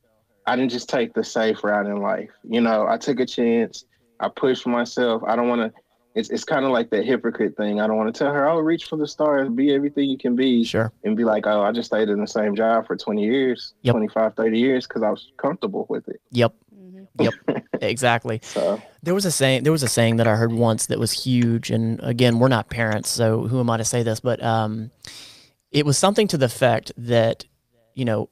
[0.46, 2.30] I didn't just take the safe route in life.
[2.44, 3.86] You know, I took a chance.
[4.20, 5.22] I pushed myself.
[5.28, 5.80] I don't want to.
[6.16, 7.80] It's it's kind of like that hypocrite thing.
[7.80, 10.36] I don't want to tell her, "Oh, reach for the stars, be everything you can
[10.36, 10.92] be," Sure.
[11.04, 13.94] and be like, "Oh, I just stayed in the same job for 20 years, Yep.
[13.94, 16.56] 25, 30 years because I was comfortable with it." Yep.
[16.76, 17.08] Mhm.
[17.20, 17.34] Yep.
[17.82, 18.42] exactly.
[18.44, 19.64] So There was a saying.
[19.64, 21.70] There was a saying that I heard once that was huge.
[21.70, 24.20] And again, we're not parents, so who am I to say this?
[24.20, 24.90] But um,
[25.72, 27.46] it was something to the effect that,
[27.94, 28.30] you know,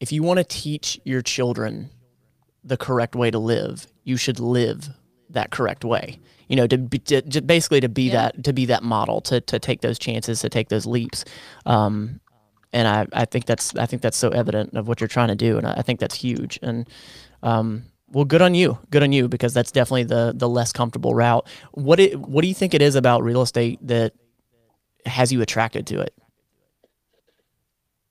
[0.00, 1.90] if you want to teach your children
[2.64, 4.90] the correct way to live, you should live
[5.30, 6.18] that correct way.
[6.48, 8.12] You know, to, be, to, to basically to be Yeah.
[8.32, 11.24] that to be that model, to to take those chances, to take those leaps.
[11.64, 12.20] Um,
[12.72, 15.36] and I, I think that's I think that's so evident of what you're trying to
[15.36, 16.58] do, and I, I think that's huge.
[16.62, 16.88] And
[17.42, 21.14] um, well, good on you, good on you, because that's definitely the the less comfortable
[21.14, 21.46] route.
[21.72, 24.12] What it what do you think it is about real estate that
[25.06, 26.14] has you attracted to it?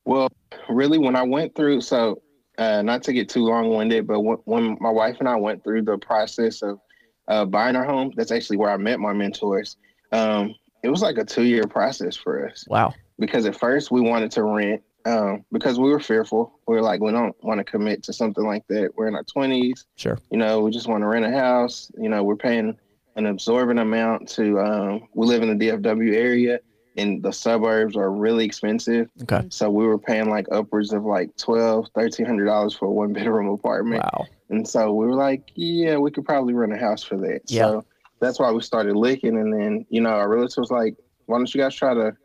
[0.09, 0.31] Well,
[0.67, 2.23] really, when I went through, so
[2.57, 5.63] uh, not to get too long winded, but when, when my wife and I went
[5.63, 6.79] through the process of
[7.27, 9.77] uh, buying our home, that's actually where I met my mentors.
[10.11, 12.95] Um, it was like a two year process for us Wow.
[13.19, 16.59] because at first we wanted to rent um, because we were fearful.
[16.67, 18.89] We were like, we don't want to commit to something like that.
[18.95, 19.85] We're in our 20s.
[19.95, 20.17] Sure.
[20.31, 21.91] You know, we just want to rent a house.
[21.99, 22.75] You know, we're paying
[23.15, 26.59] an absorbent amount to, um, we live in the DFW area
[26.99, 29.09] and the suburbs are really expensive.
[29.23, 29.47] Okay.
[29.49, 33.13] So we were paying like upwards of like twelve, thirteen hundred dollars for a one
[33.13, 34.03] bedroom apartment.
[34.03, 34.27] Wow.
[34.49, 37.41] And so we were like, yeah, we could probably rent a house for that.
[37.47, 37.67] Yeah.
[37.67, 37.85] So
[38.19, 39.37] that's why we started licking.
[39.37, 40.95] And then, you know, our realtor was like,
[41.27, 42.15] why don't you guys try to,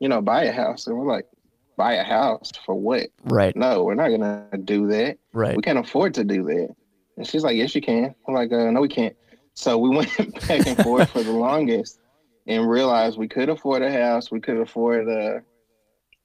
[0.00, 0.86] you know, buy a house?
[0.86, 1.26] And we're like,
[1.76, 3.08] buy a house for what?
[3.24, 3.54] Right.
[3.54, 5.18] No, we're not gonna do that.
[5.32, 5.56] Right.
[5.56, 6.74] We can't afford to do that.
[7.16, 8.14] And she's like, yes, you can.
[8.26, 9.14] I'm like, uh, no, we can't.
[9.54, 10.10] So we went
[10.48, 12.00] back and forth for the longest
[12.46, 14.30] and realized we could afford a house.
[14.30, 15.42] We could afford a,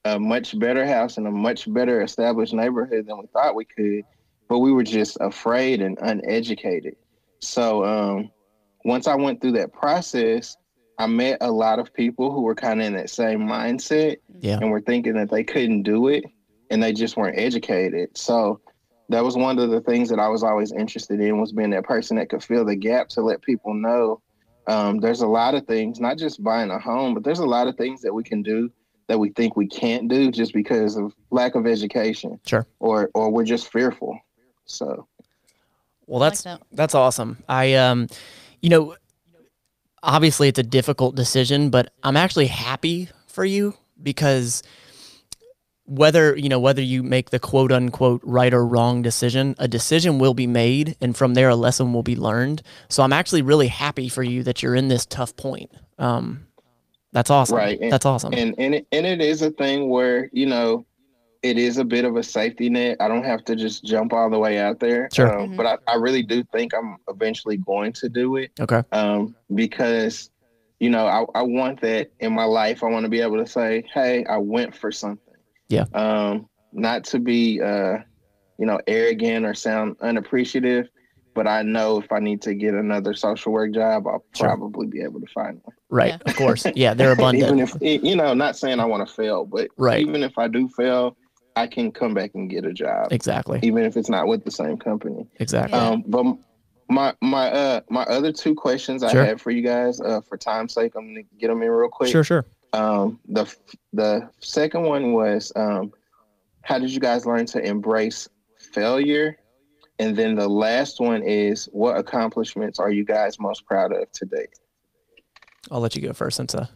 [0.05, 4.03] a much better house in a much better established neighborhood than we thought we could.
[4.47, 6.95] But we were just afraid and uneducated.
[7.41, 8.31] So um,
[8.83, 10.57] once I went through that process,
[10.97, 14.59] I met a lot of people who were kind of in that same mindset Yeah.
[14.59, 16.25] and were thinking that they couldn't do it
[16.69, 18.17] and they just weren't educated.
[18.17, 18.59] So
[19.09, 21.85] that was one of the things that I was always interested in was being that
[21.85, 24.21] person that could fill the gap to let people know
[24.69, 27.67] um, there's a lot of things, not just buying a home, but there's a lot
[27.67, 28.71] of things that we can do
[29.07, 32.67] that we think we can't do just because of lack of education Sure.
[32.79, 34.19] or or we're just fearful.
[34.65, 35.07] So
[36.05, 36.61] Well, I like that's that.
[36.71, 37.37] that's awesome.
[37.49, 38.07] I um,
[38.61, 38.95] you know,
[40.03, 44.61] obviously it's a difficult decision, but I'm actually happy for you because
[45.89, 50.19] whether you know whether you make the quote unquote right or wrong decision, a decision
[50.19, 52.61] will be made, and from there a lesson will be learned.
[52.89, 55.71] So I'm actually really happy for you that you're in this tough point.
[55.97, 56.45] Um,
[57.11, 57.57] that's awesome.
[57.57, 58.33] Right, and- that's awesome.
[58.33, 60.85] and and it, and it is a thing where you know
[61.41, 62.97] it is a bit of a safety net.
[62.99, 65.07] I don't have to just jump all the way out there.
[65.13, 65.39] Sure.
[65.39, 68.83] Um, But I, I really do think I'm eventually going to do it okay.
[68.91, 70.29] um, because
[70.79, 72.83] you know I, I want that in my life.
[72.83, 75.28] I want to be able to say, "Hey, I went for something."
[75.69, 75.85] Yeah.
[75.93, 77.97] Um, not to be uh,
[78.57, 80.87] you know arrogant or sound unappreciative,
[81.33, 84.47] but I know if I need to get another social work job, I'll Sure.
[84.47, 85.75] probably be able to find one.
[85.89, 86.09] Right.
[86.25, 86.31] Yeah.
[86.31, 86.65] Of course.
[86.75, 87.45] Yeah, they're abundant.
[87.45, 90.01] even if you know, not saying I want to fail, but Right.
[90.05, 91.15] even if I do fail,
[91.55, 93.59] I can come back and get a job, exactly.
[93.63, 95.27] even if it's not with the same company.
[95.39, 95.77] Exactly.
[95.77, 96.25] Um, but
[96.89, 99.23] my my uh my other two questions I Sure.
[99.23, 102.09] had for you guys, uh, for time's sake, I'm gonna get them in real quick.
[102.11, 102.23] Sure.
[102.23, 102.45] Sure.
[102.73, 103.53] Um, the
[103.93, 105.91] the second one was um,
[106.61, 108.27] how did you guys learn to embrace
[108.73, 109.37] failure?
[109.97, 114.47] And then the last one is what accomplishments are you guys most proud of today?
[115.69, 116.67] I'll let you go first since uh,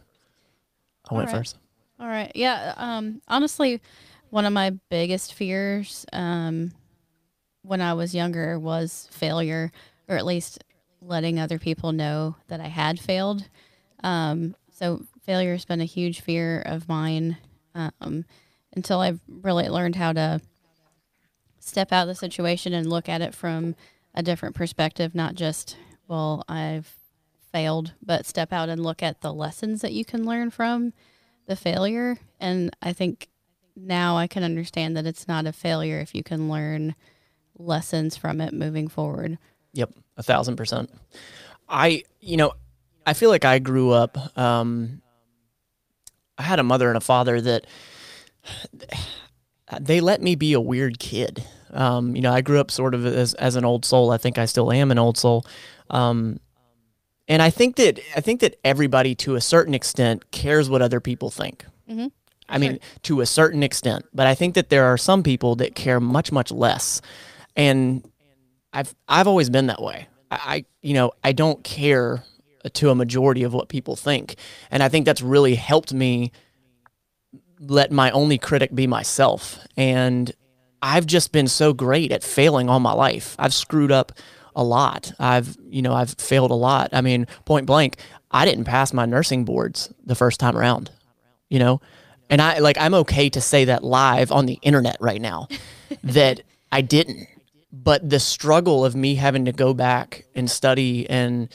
[1.10, 1.40] I went All right.
[1.40, 1.58] first.
[1.98, 2.32] All right.
[2.34, 2.74] Yeah.
[2.76, 3.80] Um, honestly,
[4.30, 6.72] one of my biggest fears um,
[7.62, 9.72] when I was younger was failure,
[10.08, 10.62] or at least
[11.00, 13.48] letting other people know that I had failed.
[14.02, 17.38] Um, so failure has been a huge fear of mine
[17.74, 18.24] um,
[18.76, 20.40] until I've really learned how to
[21.58, 23.74] step out of the situation and look at it from
[24.14, 26.94] a different perspective, not just, well, I've
[27.52, 30.92] failed, but step out and look at the lessons that you can learn from
[31.46, 32.18] the failure.
[32.38, 33.28] And I think
[33.76, 36.94] now I can understand that it's not a failure if you can learn
[37.56, 39.38] lessons from it moving forward.
[39.72, 40.90] Yep, a thousand percent.
[41.68, 42.52] I, you know,
[43.06, 44.38] I feel like I grew up.
[44.38, 45.00] Um,
[46.38, 47.66] I had a mother and a father that
[49.80, 51.44] they let me be a weird kid.
[51.72, 54.10] Um, you know, I grew up sort of as as an old soul.
[54.10, 55.44] I think I still am an old soul.
[55.90, 56.38] Um,
[57.26, 61.00] and I think that I think that everybody, to a certain extent, cares what other
[61.00, 61.64] people think.
[61.90, 62.10] Mhm.
[62.48, 65.74] I mean, to a certain extent, but I think that there are some people that
[65.74, 67.00] care much, much less.
[67.56, 68.08] And
[68.72, 70.08] I've I've always been that way.
[70.30, 72.22] I, I you know I don't care
[72.72, 74.36] to a majority of what people think,
[74.70, 76.32] and I think that's really helped me
[77.60, 79.58] let my only critic be myself.
[79.76, 80.32] And
[80.82, 83.36] I've just been so great at failing all my life.
[83.38, 84.12] I've screwed up
[84.56, 85.12] a lot.
[85.18, 86.90] I've you know I've failed a lot.
[86.92, 87.96] I mean, point blank,
[88.30, 90.90] I didn't pass my nursing boards the first time around.
[91.48, 91.80] You know,
[92.30, 95.48] and I like I'm okay to say that live on the internet right now
[96.02, 96.40] that
[96.72, 97.28] I didn't
[97.74, 101.48] but the struggle of me having to go back and study and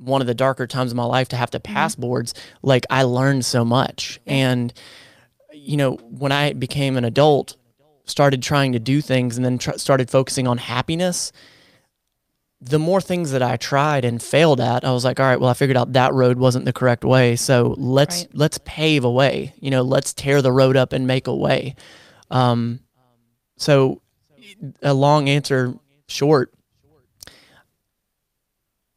[0.00, 2.34] one of the darker times of my life to have to pass boards.
[2.62, 4.20] Like i learned so much.
[4.26, 4.72] And
[5.52, 7.56] you know when i became an adult
[8.04, 11.32] started trying to do things and then tr- started focusing on happiness
[12.60, 15.50] the more things that i tried and failed at i was like all right well
[15.50, 17.34] i figured out that road wasn't the correct way.
[17.36, 18.28] So let's Right.
[18.32, 19.52] let's pave a way.
[19.60, 21.74] You know let's tear the road up and make a way.
[22.30, 22.80] Um
[23.56, 24.00] so
[24.82, 25.74] a long answer
[26.08, 26.52] short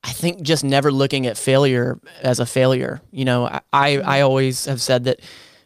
[0.03, 4.21] i think just never looking at failure as a failure you know i i, I
[4.21, 5.21] always have said that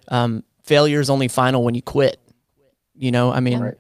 [0.09, 2.19] um, failure is only final when you quit
[2.95, 3.77] you know i mean Right.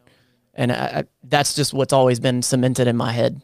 [0.53, 3.41] and I, I, that's just what's always been cemented in my head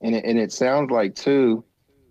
[0.00, 1.64] And it, and it sounds like too,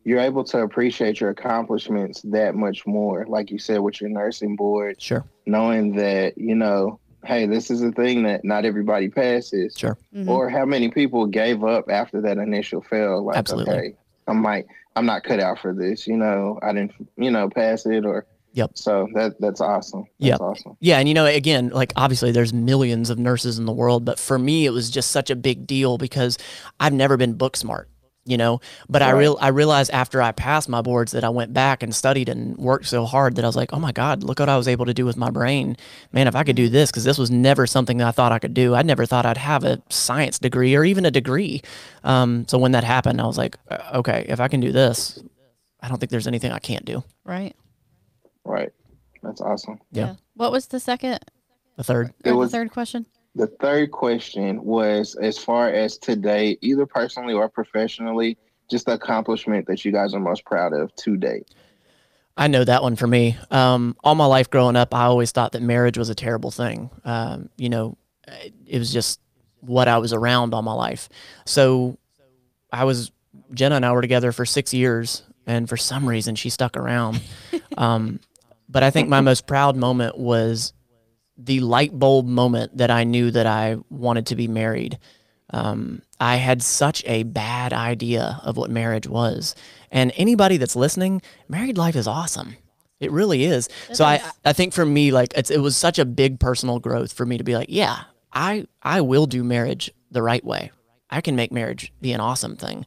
[0.03, 3.25] you're able to appreciate your accomplishments that much more.
[3.27, 7.81] Like you said with your nursing board, sure knowing that you know, hey, this is
[7.83, 9.75] a thing that not everybody passes.
[9.77, 10.27] sure Mhm.
[10.27, 13.23] Or how many people gave up after that initial fail?
[13.23, 13.73] Like, Absolutely.
[13.73, 13.95] okay,
[14.27, 16.07] I might I'm not cut out for this.
[16.07, 18.25] You know, I didn't, you know, pass it or.
[18.53, 18.71] Yep.
[18.73, 20.05] So that that's awesome.
[20.19, 20.41] That's Yep.
[20.41, 20.77] awesome.
[20.79, 24.17] Yeah, and you know, again, like obviously there's millions of nurses in the world, but
[24.17, 26.39] for me it was just such a big deal because
[26.79, 27.87] I've never been book smart,
[28.27, 28.59] you know.
[28.89, 31.95] But I real I realized after I passed my boards that I went back and
[31.95, 34.57] studied and worked so hard that I was like, oh my god, look what I
[34.57, 35.77] was able to do with my brain,
[36.11, 36.27] man.
[36.27, 38.53] If I could do this, because this was never something that I thought I could
[38.53, 38.75] do.
[38.75, 41.61] I never thought I'd have a science degree or even a degree.
[42.03, 45.23] Um, so when that happened, I was like, uh, okay, if I can do this,
[45.81, 47.03] I don't think there's anything I can't do.
[47.23, 47.55] Right.
[48.43, 48.69] Right.
[49.23, 49.79] That's awesome.
[49.91, 50.15] Yeah.
[50.35, 51.19] What was the second
[51.75, 52.13] The third.
[52.23, 53.05] It or was- the third question?
[53.37, 58.35] The third question was as far as today, either personally or professionally,
[58.67, 61.47] just the accomplishment that you guys are most proud of to date.
[62.35, 63.37] I know that one for me.
[63.51, 66.89] Um, all my life growing up, I always thought that marriage was a terrible thing.
[67.05, 67.95] Um, you know,
[68.65, 69.19] it was just
[69.59, 71.07] what I was around all my life.
[71.45, 71.99] So
[72.71, 73.11] I was,
[73.53, 77.21] Jenna and I were together for six years, and for some reason she stuck around.
[77.77, 78.19] um,
[78.67, 80.73] but I think my most proud moment was
[81.37, 84.97] the light bulb moment that I knew that I wanted to be married.
[85.51, 89.55] Um, I had such a bad idea of what marriage was.
[89.91, 92.57] And anybody that's listening, married life is awesome.
[92.99, 93.69] It really is.
[93.93, 97.13] so I, I think for me, like it's, it was such a big personal growth
[97.13, 100.71] for me to be like, yeah, I, I will do marriage the right way.
[101.09, 102.85] I can make marriage be an awesome thing.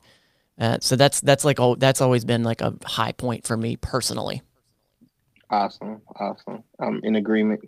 [0.58, 3.76] Uh, so that's, that's like, oh, that's always been like a high point for me
[3.76, 4.42] personally.
[5.48, 6.02] Awesome.
[6.16, 6.64] Awesome.
[6.80, 7.60] I'm in agreement.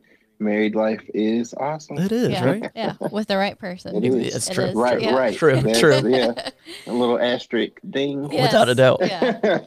[0.42, 1.98] Married life is awesome.
[1.98, 2.44] It is, yeah.
[2.44, 2.70] right?
[2.74, 2.94] Yeah.
[3.10, 3.96] With the right person.
[3.96, 4.34] It is.
[4.34, 4.64] It's true.
[4.64, 5.14] is, Right, yeah.
[5.14, 5.36] right.
[5.36, 6.10] True, That's- true.
[6.10, 6.32] Yeah.
[6.86, 8.22] A little asterisk ding.
[8.28, 9.00] Without a doubt.
[9.02, 9.60] Yeah.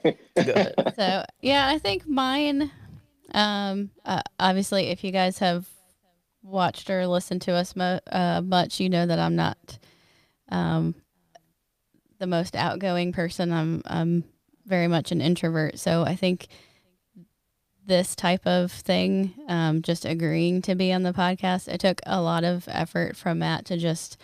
[0.95, 2.71] so yeah, I think mine.
[3.33, 5.67] Um, uh, obviously, if you guys have
[6.41, 9.77] watched or listened to us mo- uh, much, you know that I'm not
[10.49, 10.95] um,
[12.19, 13.51] the most outgoing person.
[13.51, 14.23] I'm I'm
[14.65, 15.79] very much an introvert.
[15.79, 16.47] So I think
[17.85, 22.21] this type of thing, um, just agreeing to be on the podcast, it took a
[22.21, 24.17] lot of effort from Matt to just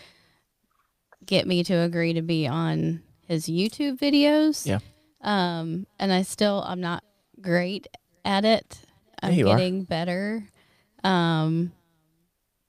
[1.25, 4.65] get me to agree to be on his YouTube videos.
[4.65, 4.79] Yeah.
[5.21, 7.03] Um, and I still I'm not
[7.39, 7.87] great
[8.25, 8.79] at it.
[9.21, 9.57] I'm Yeah, you are.
[9.57, 10.43] getting better.
[11.03, 11.71] Um,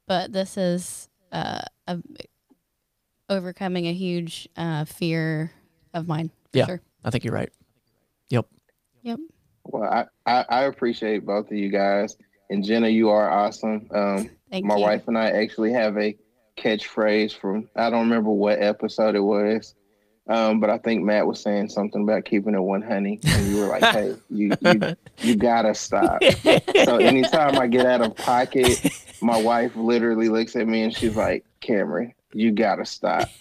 [0.06, 1.98] but this is uh, a,
[3.30, 5.50] overcoming a huge uh, fear
[5.94, 6.30] of mine.
[6.52, 6.66] Yeah.
[6.66, 6.80] Sure.
[7.04, 7.50] I think you're right.
[8.28, 8.46] Yep.
[9.02, 9.18] Yep.
[9.64, 12.16] Well, I, I, I appreciate both of you guys.
[12.50, 13.88] And Jenna, you are awesome.
[13.94, 14.82] Um, Thank my you.
[14.82, 16.16] wife and I actually have a
[16.56, 19.74] catchphrase from I don't remember what episode it was.
[20.28, 23.58] Um, but I think Matt was saying something about keeping it one honey, and you
[23.58, 26.22] were like, "Hey, you you, you gotta stop."
[26.84, 28.88] so anytime I get out of pocket,
[29.20, 33.28] my wife literally looks at me and she's like, "Cameron, you gotta stop."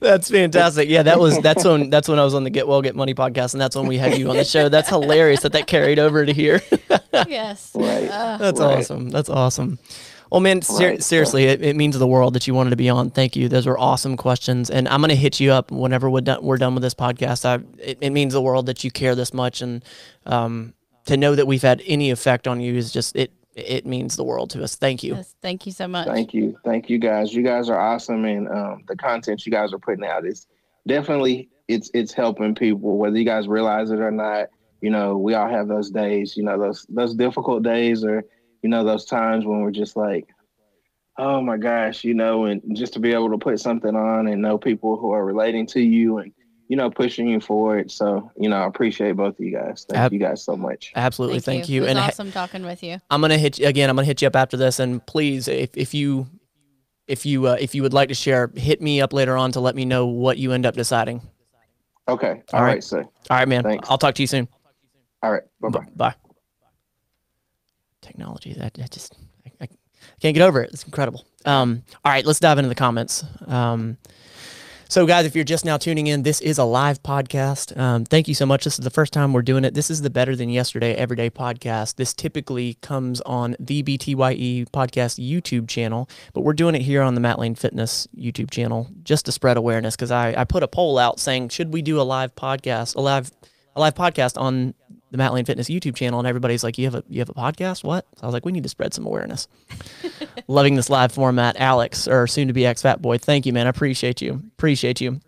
[0.00, 0.88] that's fantastic.
[0.88, 3.14] Yeah, that was that's when that's when I was on the Get Well Get Money
[3.14, 4.68] podcast, and that's when we had you on the show.
[4.68, 6.62] That's hilarious that that carried over to here.
[7.26, 7.72] yes.
[7.74, 8.08] Right.
[8.08, 8.78] Uh, That's Right.
[8.78, 9.10] awesome.
[9.10, 9.78] That's awesome.
[10.30, 11.02] Well, man, ser- Right.
[11.02, 13.08] seriously, it, it means the world that you wanted to be on.
[13.10, 13.48] Thank you.
[13.48, 16.42] Those were awesome questions, and I'm gonna hit you up whenever we're done.
[16.42, 17.44] We're done with this podcast.
[17.46, 19.82] I, it, it means the world that you care this much, and
[20.26, 20.74] um,
[21.06, 23.32] to know that we've had any effect on you is just it.
[23.58, 24.74] It means the world to us.
[24.74, 25.16] Thank you.
[25.16, 25.34] yes.
[25.42, 26.06] Thank you so much.
[26.06, 26.58] Thank you.
[26.64, 27.32] Thank you guys.
[27.34, 30.46] You guys are awesome and um, the content you guys are putting out is
[30.86, 34.48] definitely it's it's helping people whether you guys realize it or not.
[34.80, 38.24] You know, we all have those days, you know, those those difficult days or
[38.62, 40.28] you know those times when we're just like
[41.18, 44.40] oh my gosh, you know, and just to be able to put something on and
[44.40, 46.32] know people who are relating to you and
[46.68, 47.90] you know pushing you forward.
[47.90, 49.86] So, you know, I appreciate both of you guys.
[49.88, 50.92] Thank Ab- you guys so much.
[50.94, 51.40] Absolutely.
[51.40, 51.78] Thank, you.
[51.78, 52.98] It was And ha- awesome talking with you.
[53.10, 53.90] I'm gonna hit you again.
[53.90, 56.26] I'm gonna hit you up after this, and please, if if you
[57.06, 59.60] if you uh, if you would like to share, hit me up later on to
[59.60, 61.22] let me know what you end up deciding.
[62.06, 62.42] Okay.
[62.52, 62.72] All All right.
[62.74, 63.00] right, sir.
[63.00, 63.62] All right, man.
[63.64, 63.88] Thanks.
[63.90, 64.48] I'll talk to you soon.
[65.22, 65.42] All right.
[65.60, 65.80] Bye bye.
[65.80, 66.14] B- Bye.
[68.00, 69.14] Technology that, that just
[69.46, 69.68] I, I
[70.20, 70.70] can't get over it.
[70.72, 71.26] It's incredible.
[71.44, 73.24] Um, all right, let's dive into the comments.
[73.46, 73.96] Um,
[74.88, 77.76] so, guys, if you're just now tuning in, this is a live podcast.
[77.76, 78.64] Um, thank you so much.
[78.64, 79.74] This is the first time we're doing it.
[79.74, 81.96] This is the Better Than Yesterday Everyday podcast.
[81.96, 87.14] This typically comes on the BTYE podcast YouTube channel, but we're doing it here on
[87.14, 89.94] the Matt Lane Fitness YouTube channel just to spread awareness.
[89.94, 93.00] Because I, I put a poll out saying, should we do a live podcast, a
[93.00, 93.30] live
[93.78, 94.74] a live podcast on
[95.10, 97.34] the Matt Lane Fitness YouTube channel, and everybody's like, "You have a you have a
[97.34, 97.82] podcast?
[97.84, 99.48] What?" So I was like, "We need to spread some awareness."
[100.48, 103.18] Loving this live format, Alex, or soon to be ex Fat Boy.
[103.18, 103.66] Thank you, man.
[103.66, 104.42] I appreciate you.
[104.56, 105.20] Appreciate you.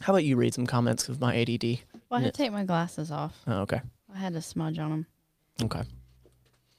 [0.00, 1.80] How about you read some comments of my ADD?
[2.08, 3.36] Well, I had to take my glasses off.
[3.46, 3.80] Oh, okay,
[4.14, 5.06] I had a smudge on them.
[5.64, 5.82] okay.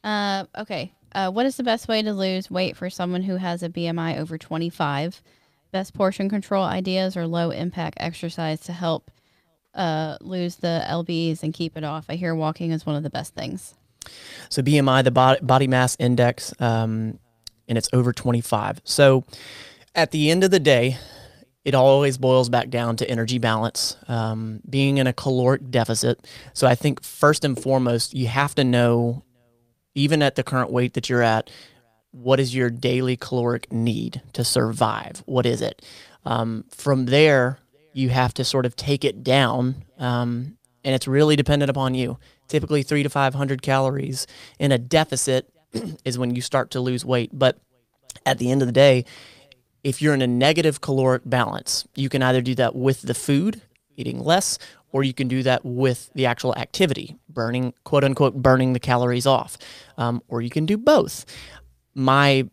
[0.03, 0.93] Uh, okay.
[1.11, 4.19] Uh, what is the best way to lose weight for someone who has a BMI
[4.19, 5.21] over 25?
[5.71, 9.11] best portion control ideas or low impact exercise to help
[9.75, 13.09] uh, lose the lbs and keep it off i hear walking is one of the
[13.09, 13.75] best things
[14.49, 17.19] So BMI, the body, body mass index, um,
[17.67, 18.81] and it's over 25.
[18.83, 19.25] So
[19.95, 20.97] at the end of the day,
[21.65, 26.27] it always boils back down to energy balance, um, being in a caloric deficit.
[26.53, 29.23] So I think first and foremost, you have to know,
[29.93, 31.49] even at the current weight that you're at,
[32.11, 35.21] what is your daily caloric need to survive?
[35.25, 35.85] What is it?
[36.25, 37.59] Um, from there,
[37.99, 42.17] you have to sort of take it down, um, and it's really dependent upon you.
[42.47, 44.25] Typically, three to 500 calories
[44.57, 45.49] in a deficit
[46.05, 47.29] is when you start to lose weight.
[47.33, 47.59] But
[48.25, 49.05] at the end of the day,
[49.83, 53.61] if you're in a negative caloric balance, you can either do that with the food,
[53.95, 54.57] eating less,
[54.91, 59.27] or you can do that with the actual activity, burning, quote unquote, burning the calories
[59.27, 59.57] off,
[59.97, 61.25] um, or you can do both.
[61.93, 62.47] My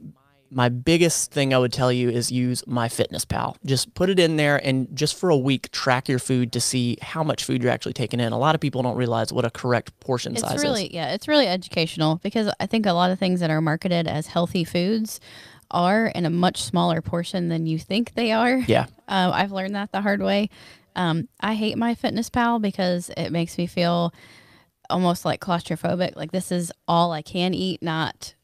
[0.57, 3.57] my biggest thing I would tell you is use MyFitnessPal.
[3.67, 6.97] Just put it in there and just for a week track your food to see
[7.03, 8.33] how much food you're actually taking in.
[8.33, 10.43] A lot of people don't realize what a correct portion size.
[10.45, 10.93] it's size really is.
[10.93, 14.29] yeah it's really educational because i think a lot of things that are marketed as
[14.29, 15.21] healthy foods
[15.71, 18.87] are in a much smaller portion than you think they are Yeah.
[19.09, 20.49] um, i've learned that the hard way
[20.95, 24.15] um, i hate MyFitnessPal because it makes me feel
[24.89, 28.35] almost like claustrophobic like this is all i can eat not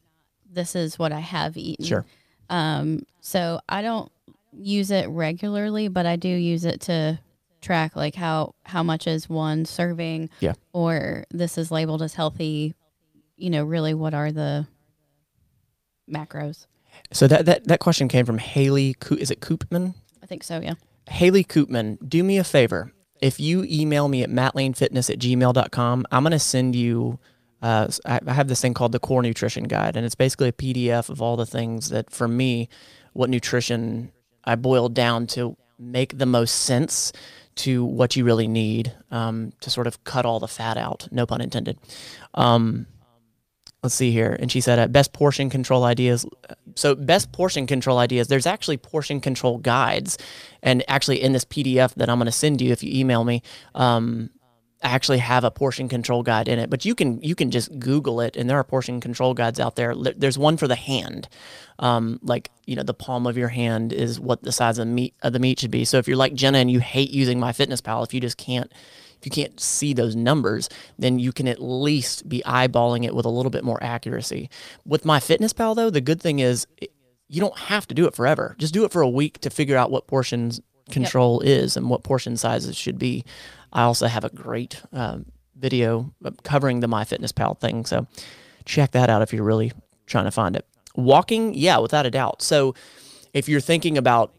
[0.53, 2.05] this is what i have eaten Sure.
[2.49, 4.11] um, so I don't
[4.55, 7.19] use it regularly, but I do use it to
[7.61, 10.29] track like how how much is one serving.
[10.41, 10.53] Yeah.
[10.73, 12.75] Or this is labeled as healthy.
[13.37, 14.67] You know, really, what are the
[16.09, 16.67] macros?
[17.11, 18.95] So that, that, that question came from Haley.
[19.11, 19.95] Is it Koopman?
[20.21, 20.59] I think so.
[20.59, 20.73] Yeah.
[21.09, 22.91] Haley Koopman, do me a favor.
[23.21, 27.19] If you email me at mattlanefitness at gmail.com, I'm going to send you,
[27.63, 31.09] uh, I have this thing called the Core Nutrition Guide, and it's basically a PDF
[31.09, 32.67] of all the things that, for me,
[33.13, 34.11] what nutrition
[34.43, 37.13] I boiled down to make the most sense
[37.55, 41.25] to what you really need um, to sort of cut all the fat out, no
[41.25, 41.77] pun intended.
[42.33, 42.85] Um,
[43.81, 44.35] let's see here.
[44.39, 46.25] And she said, uh, best portion control ideas.
[46.75, 50.17] So, best portion control ideas, there's actually portion control guides.
[50.61, 53.41] And actually, in this PDF that I'm going to send you if you email me,
[53.75, 54.31] um,
[54.83, 56.69] actually have a portion control guide in it.
[56.69, 59.75] But you can you can just Google it, and there are portion control guides out
[59.75, 59.95] there.
[59.95, 61.27] There's one for the hand,
[61.79, 65.13] um, like you know the palm of your hand is what the size of meat
[65.21, 65.85] of the meat should be.
[65.85, 68.71] So if you're like Jenna and you hate using MyFitnessPal, if you just can't
[69.19, 70.69] if you can't see those numbers,
[70.99, 74.49] then you can at least be eyeballing it with a little bit more accuracy.
[74.85, 76.91] With MyFitnessPal though, the good thing is it,
[77.29, 78.55] you don't have to do it forever.
[78.59, 80.61] Just do it for a week to figure out what portions
[80.91, 83.23] control is and what portion sizes should be.
[83.73, 85.25] I also have a great um,
[85.57, 86.13] video
[86.43, 88.07] covering the MyFitnessPal thing, so
[88.65, 89.73] check that out if you're really
[90.05, 90.65] trying to find it.
[90.95, 92.41] Walking, yeah, without a doubt.
[92.41, 92.75] So
[93.33, 94.31] if you're thinking about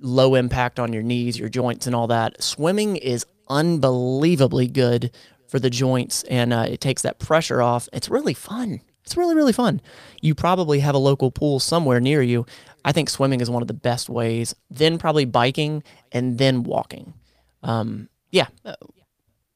[0.00, 5.10] low impact on your knees, your joints, and all that, swimming is unbelievably good
[5.48, 7.88] for the joints and uh, it takes that pressure off.
[7.92, 8.80] It's really fun.
[9.04, 9.80] It's really, really fun.
[10.20, 12.46] You probably have a local pool somewhere near you.
[12.84, 15.82] I think swimming is one of the best ways, then probably biking,
[16.12, 17.14] and then walking.
[17.62, 18.78] Um, yeah, But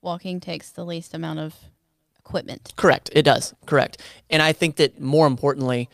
[0.02, 1.54] walking takes the least amount of
[2.18, 2.72] equipment.
[2.76, 3.10] correct.
[3.12, 3.52] It does.
[3.66, 4.00] Correct.
[4.30, 5.88] And I think that more importantly,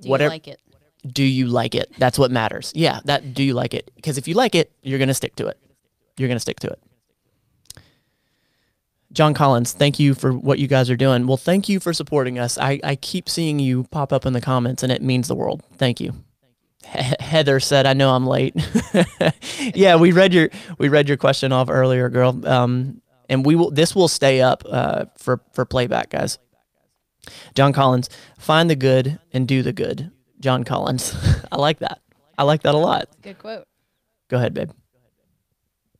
[0.00, 0.60] Do whatever you like it?
[1.06, 1.92] do you like it?
[1.98, 2.72] That's what matters.
[2.74, 3.90] Yeah, that do you like it?
[3.96, 5.58] Because if you like it, you're going to stick to it.
[6.16, 6.78] You're going to stick to it.
[9.12, 11.26] John Collins, thank you for what you guys are doing.
[11.26, 12.58] Well, thank you for supporting us.
[12.58, 15.62] I, I keep seeing you pop up in the comments and it means the world.
[15.76, 16.12] Thank you.
[16.84, 18.54] He- Heather said, "I know I'm late."
[19.74, 22.46] yeah, we read your we read your question off earlier, girl.
[22.46, 26.38] Um, and we will this will stay up uh, for for playback, guys.
[27.54, 28.08] John Collins,
[28.38, 30.10] find the good and do the good.
[30.40, 31.14] John Collins,
[31.52, 32.00] I like that.
[32.38, 33.08] I like that a lot.
[33.22, 33.64] Good quote.
[34.28, 34.70] Go ahead, babe.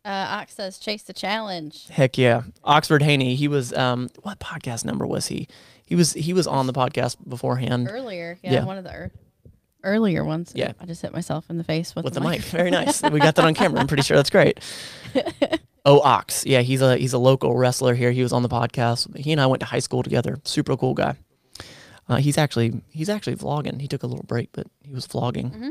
[0.04, 1.88] Uh, Ox says, chase the challenge.
[1.88, 3.34] Heck yeah, Oxford Haney.
[3.34, 5.48] He was um, what podcast number was he?
[5.84, 8.38] He was he was on the podcast beforehand Earlier.
[8.42, 8.52] Yeah.
[8.54, 8.64] Yeah.
[8.64, 9.10] One of the
[9.84, 10.52] earlier ones.
[10.54, 10.72] Yeah.
[10.80, 12.40] I just hit myself in the face with, with the, the mic.
[12.40, 13.02] Very nice.
[13.10, 13.80] We got that on camera.
[13.80, 14.60] I'm pretty sure that's great.
[15.84, 16.44] Oh, Ox.
[16.44, 18.10] Yeah, he's a he's a local wrestler here.
[18.12, 19.16] He was on the podcast.
[19.16, 20.38] He and I went to high school together.
[20.44, 21.14] Super cool guy.
[22.06, 23.80] Uh, he's actually he's actually vlogging.
[23.80, 25.70] He took a little break, but he was vlogging.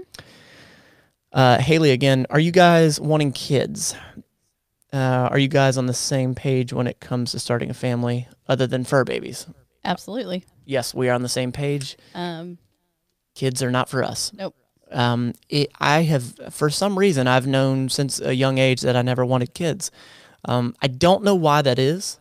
[1.31, 3.95] Uh, Haley, again, are you guys wanting kids?
[4.91, 8.27] Uh, are you guys on the same page when it comes to starting a family,
[8.47, 9.45] other than fur babies?
[9.83, 10.45] Absolutely.
[10.65, 11.95] Yes, we are on the same page.
[12.15, 12.57] Um,
[13.38, 14.31] Kids are not for us.
[14.33, 14.55] nope.
[14.91, 19.03] um, it, I have, for some reason, I've known since a young age that I
[19.03, 19.91] never wanted kids.
[20.45, 22.19] Um, I don't know why that is.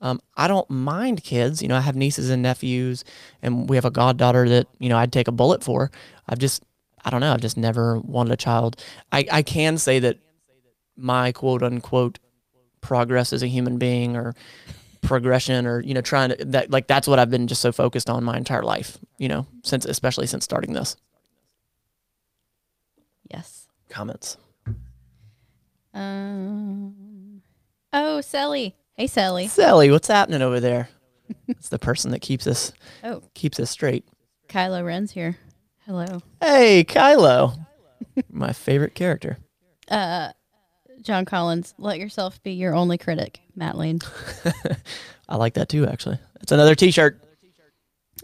[0.00, 1.60] Um, I don't mind kids.
[1.60, 3.04] You know, I have nieces and nephews,
[3.42, 5.90] and we have a goddaughter that you know I'd take a bullet for.
[6.26, 6.62] I've just,
[7.04, 7.34] I don't know.
[7.34, 8.82] I've just never wanted a child.
[9.12, 10.16] I, I can say that
[10.96, 12.18] my quote unquote
[12.80, 14.34] progress as a human being or
[15.04, 18.10] progression or, you know, trying to, that like that's what I've been just so focused
[18.10, 20.96] on my entire life, you know, since, especially since starting this.
[23.30, 23.68] Yes.
[23.88, 24.36] Comments.
[25.92, 27.42] Um.
[27.92, 28.74] Oh, Sally.
[28.96, 29.46] Hey, Sally.
[29.48, 30.88] Sally, what's happening over there?
[31.48, 34.04] it's the person that keeps us, Oh, keeps us straight.
[34.48, 35.36] Kylo Ren's here.
[35.86, 36.22] Hello.
[36.40, 37.66] Hey, Kylo.
[38.30, 39.38] my favorite character.
[39.88, 40.30] Uh,
[41.04, 44.00] John Collins, let yourself be your only critic, Matt Lane.
[45.28, 46.18] I like that too, actually.
[46.40, 47.20] It's another t shirt.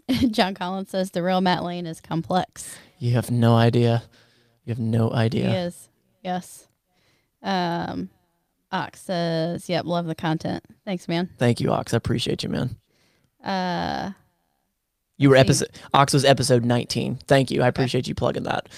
[0.30, 2.76] John Collins says the real Matt Lane is complex.
[2.98, 4.02] You have no idea.
[4.64, 5.48] You have no idea.
[5.50, 5.88] He is.
[6.24, 6.66] Yes.
[7.42, 8.10] Um,
[8.72, 10.64] Ox says, "Yep, love the content.
[10.84, 11.94] Thanks, man." Thank you, Ox.
[11.94, 12.76] I appreciate you, man.
[13.42, 14.12] Uh,
[15.16, 17.16] You were episode Ox was episode 19.
[17.26, 17.62] Thank you.
[17.62, 18.68] I appreciate you plugging that.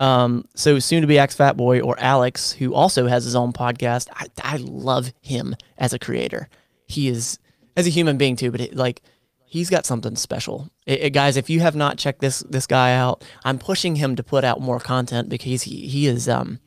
[0.00, 3.52] Um, so soon to be ex Fat Boy or Alex, who also has his own
[3.52, 4.08] podcast.
[4.14, 6.48] I, I love him as a creator.
[6.86, 7.38] He is
[7.76, 9.02] as a human being too, but it, like
[9.44, 10.68] he's got something special.
[10.86, 14.16] It- it- guys, if you have not checked this this guy out, I'm pushing him
[14.16, 16.58] to put out more content because he he is um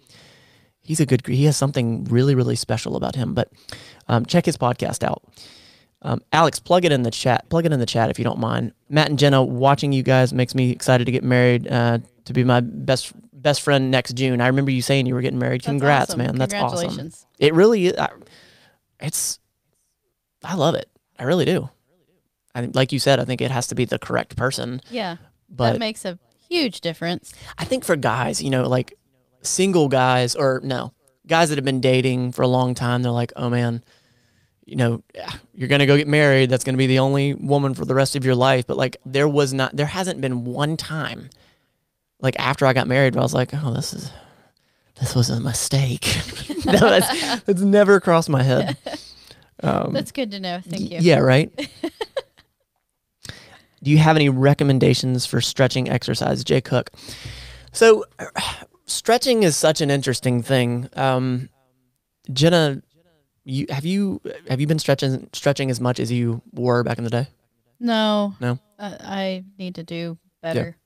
[0.82, 3.34] he's a good he has something really really special about him.
[3.34, 3.52] But
[4.08, 5.22] um, check his podcast out.
[6.04, 7.50] Um, Alex, plug it in the chat.
[7.50, 8.72] Plug it in the chat if you don't mind.
[8.88, 11.68] Matt and Jenna, watching you guys makes me excited to get married.
[11.68, 14.42] Uh, to be my best best friend next June.
[14.42, 15.62] I remember you saying you were getting married.
[15.62, 16.20] that's Congrats, awesome.
[16.20, 16.36] man.
[16.36, 16.80] That's awesome.
[16.80, 17.26] Congratulations.
[17.40, 18.10] It really, is- I,
[19.00, 19.40] it's,
[20.44, 20.90] I love it.
[21.20, 21.70] I really do.
[22.56, 24.82] I think, like you said, I think it has to be the correct person.
[24.90, 25.18] Yeah,
[25.50, 26.18] But that makes a
[26.50, 27.34] huge difference.
[27.58, 28.98] I think for guys, you know, like
[29.44, 30.94] single guys or no,
[31.28, 33.84] guys that have been dating for a long time, they're like, oh man,
[34.66, 35.04] you know,
[35.54, 36.50] you're going to go get married.
[36.50, 38.66] That's going to be the only woman for the rest of your life.
[38.66, 41.30] But like, there was not, there hasn't been one time,
[42.20, 44.12] like after I got married, I was like, oh, this is,
[45.00, 46.06] this was a mistake.
[46.66, 48.78] no, that's, that's never crossed my head.
[49.64, 50.62] Um, That's good to know.
[50.64, 51.00] Thank you.
[51.02, 51.52] yeah, right.
[53.84, 56.92] Do you have any recommendations for stretching exercise, Jay Cook?
[57.72, 58.06] So,
[58.86, 60.90] stretching is such an interesting thing.
[60.96, 61.50] Um,
[62.32, 62.82] Jenna,
[63.46, 67.04] you have you have you been stretching stretching as much as you were back in
[67.04, 67.28] the day?
[67.80, 68.36] No.
[68.40, 68.60] No?
[68.78, 70.78] Uh, I need to do better.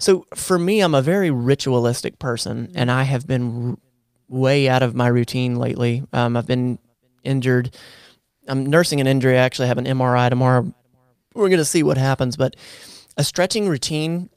[0.00, 3.76] So for me, I'm a very ritualistic person, and I have been r-
[4.28, 6.04] way out of my routine lately.
[6.12, 6.78] Um, I've been
[7.24, 7.74] injured.
[8.46, 9.34] I'm nursing an injury.
[9.34, 10.72] I actually have an MRI tomorrow.
[11.34, 12.56] We're gonna see what happens, but
[13.16, 14.30] a stretching routine.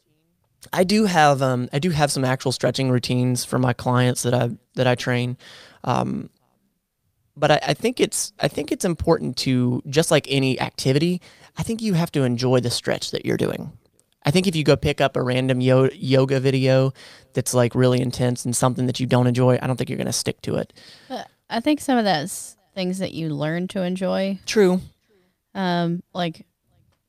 [0.74, 4.34] I do have um, I do have some actual stretching routines for my clients that
[4.34, 5.38] I that I train.
[5.84, 6.30] Um,
[7.36, 11.22] but I, I think it's I think it's important to just like any activity.
[11.58, 13.72] I think you have to enjoy the stretch that you're doing.
[14.24, 16.94] I think if you go pick up a random yo- yoga video
[17.34, 20.06] that's like really intense and something that you don't enjoy, I don't think you're going
[20.08, 20.74] to stick to it.
[21.10, 24.82] But I think some of that's things that you learn to enjoy, True.
[25.56, 26.46] um, like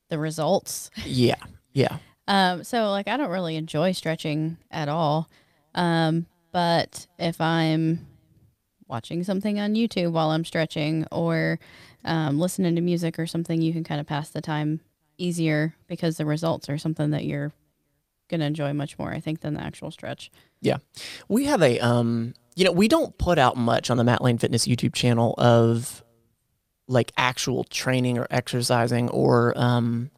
[0.08, 0.90] the results.
[1.04, 1.36] Yeah.
[1.72, 1.98] Yeah.
[2.28, 5.28] Um, so like I don't really enjoy stretching at all.
[5.74, 8.06] Um, but if I'm
[8.86, 11.58] watching something on YouTube while I'm stretching or
[12.04, 14.80] um, listening to music or something, you can kind of pass the time
[15.18, 17.52] easier because the results are something that you're
[18.28, 20.30] gonna enjoy much more, I think, than the actual stretch.
[20.60, 20.78] Yeah.
[21.28, 24.38] We have a um you know, we don't put out much on the Matt Lane
[24.38, 26.04] Fitness YouTube channel of
[26.86, 30.10] like actual training or exercising or um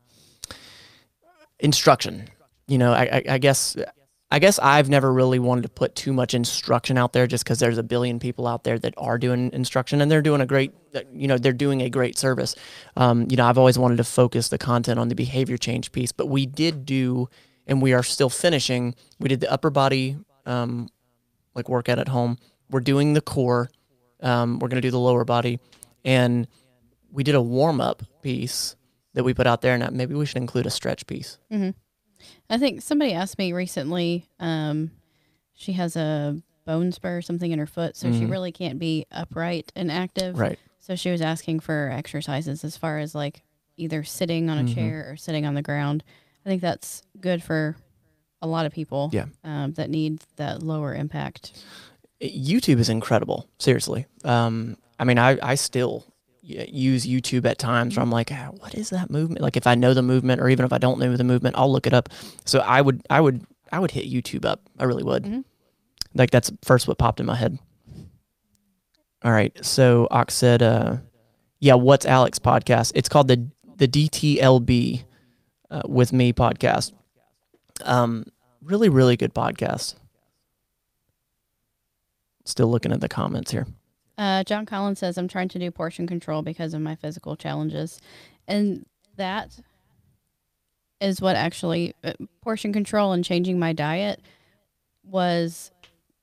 [1.60, 2.28] instruction.
[2.66, 3.76] You know, I, I, I guess
[4.30, 7.60] I guess I've never really wanted to put too much instruction out there just because
[7.60, 10.72] there's a billion people out there that are doing instruction and they're doing a great,
[11.12, 12.56] you know, they're doing a great service.
[12.96, 16.10] Um, you know, I've always wanted to focus the content on the behavior change piece,
[16.10, 17.28] but we did do,
[17.66, 18.94] and we are still finishing.
[19.20, 20.16] We did the upper body,
[20.46, 20.88] um,
[21.54, 22.38] like workout at home.
[22.70, 23.70] We're doing the core.
[24.20, 25.60] Um, we're gonna do the lower body,
[26.04, 26.48] and
[27.12, 28.74] we did a warm up piece
[29.12, 31.38] that we put out there, and maybe we should include a stretch piece.
[32.50, 34.26] I think somebody asked me recently.
[34.40, 34.90] Um,
[35.54, 39.06] she has a bone spur or something in her foot, so she really can't be
[39.12, 40.38] upright and active.
[40.38, 40.58] Right.
[40.80, 43.42] So she was asking for exercises as far as like
[43.76, 44.74] either sitting on a Mm-hmm.
[44.74, 46.04] chair or sitting on the ground.
[46.44, 47.76] I think that's good for
[48.42, 49.10] a lot of people.
[49.12, 49.26] Yeah.
[49.44, 51.64] Um, that need that lower impact.
[52.22, 53.48] YouTube is incredible.
[53.58, 54.06] Seriously.
[54.24, 56.04] Um, I mean, I, I still
[56.44, 59.40] use YouTube at times where I'm like, ah, what is that movement?
[59.40, 61.72] Like if I know the movement or even if I don't know the movement, I'll
[61.72, 62.08] look it up.
[62.44, 64.60] So I would, I would, I would hit YouTube up.
[64.78, 65.24] I really would.
[65.24, 65.44] Mhm.
[66.14, 67.58] Like that's first what popped in my head.
[69.24, 69.52] All right.
[69.64, 70.98] So Ox said, uh,
[71.60, 72.92] yeah, what's Alex podcast?
[72.94, 75.04] It's called the, the DTLB
[75.70, 76.92] uh, with me podcast.
[77.82, 78.26] Um,
[78.62, 79.94] really, really good podcast.
[82.44, 83.66] Still looking at the comments here.
[84.16, 88.00] Uh, John Collins says, I'm trying to do portion control because of my physical challenges.
[88.46, 88.86] And
[89.16, 89.58] that
[91.00, 94.20] is what actually, uh, portion control and changing my diet
[95.02, 95.70] was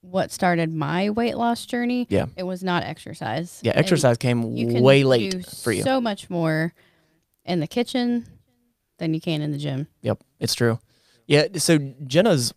[0.02, 2.08] what started my weight loss journey.
[2.10, 2.26] Yeah.
[2.36, 3.60] It was not exercise.
[3.64, 5.84] Yeah, And exercise came you can way late for you.
[5.84, 6.74] So much more
[7.46, 8.26] in the kitchen
[8.98, 9.88] than you can in the gym.
[10.02, 10.80] Yep, it's true.
[11.28, 12.54] Yeah, so Jenna's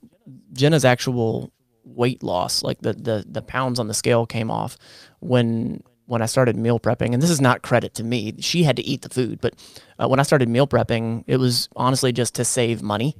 [0.53, 1.53] Jenna's actual
[1.85, 4.77] weight loss, like the the the pounds on the scale came off
[5.21, 8.35] when when I started meal prepping, and this is not credit to me.
[8.41, 9.55] She had to eat the food, but
[9.99, 13.17] uh, when I started meal prepping, it was honestly just to save money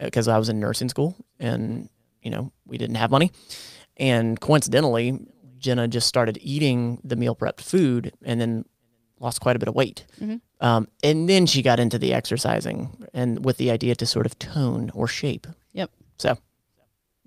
[0.00, 1.88] because I was in nursing school and
[2.22, 3.32] you know we didn't have money,
[3.96, 5.18] and coincidentally,
[5.58, 8.64] Jenna just started eating the meal prepped food and then
[9.20, 10.06] lost quite a bit of weight.
[10.60, 14.38] Um, and then she got into the exercising and with the idea to sort of
[14.38, 15.46] tone or shape.
[15.72, 15.90] Yep.
[16.16, 16.38] So,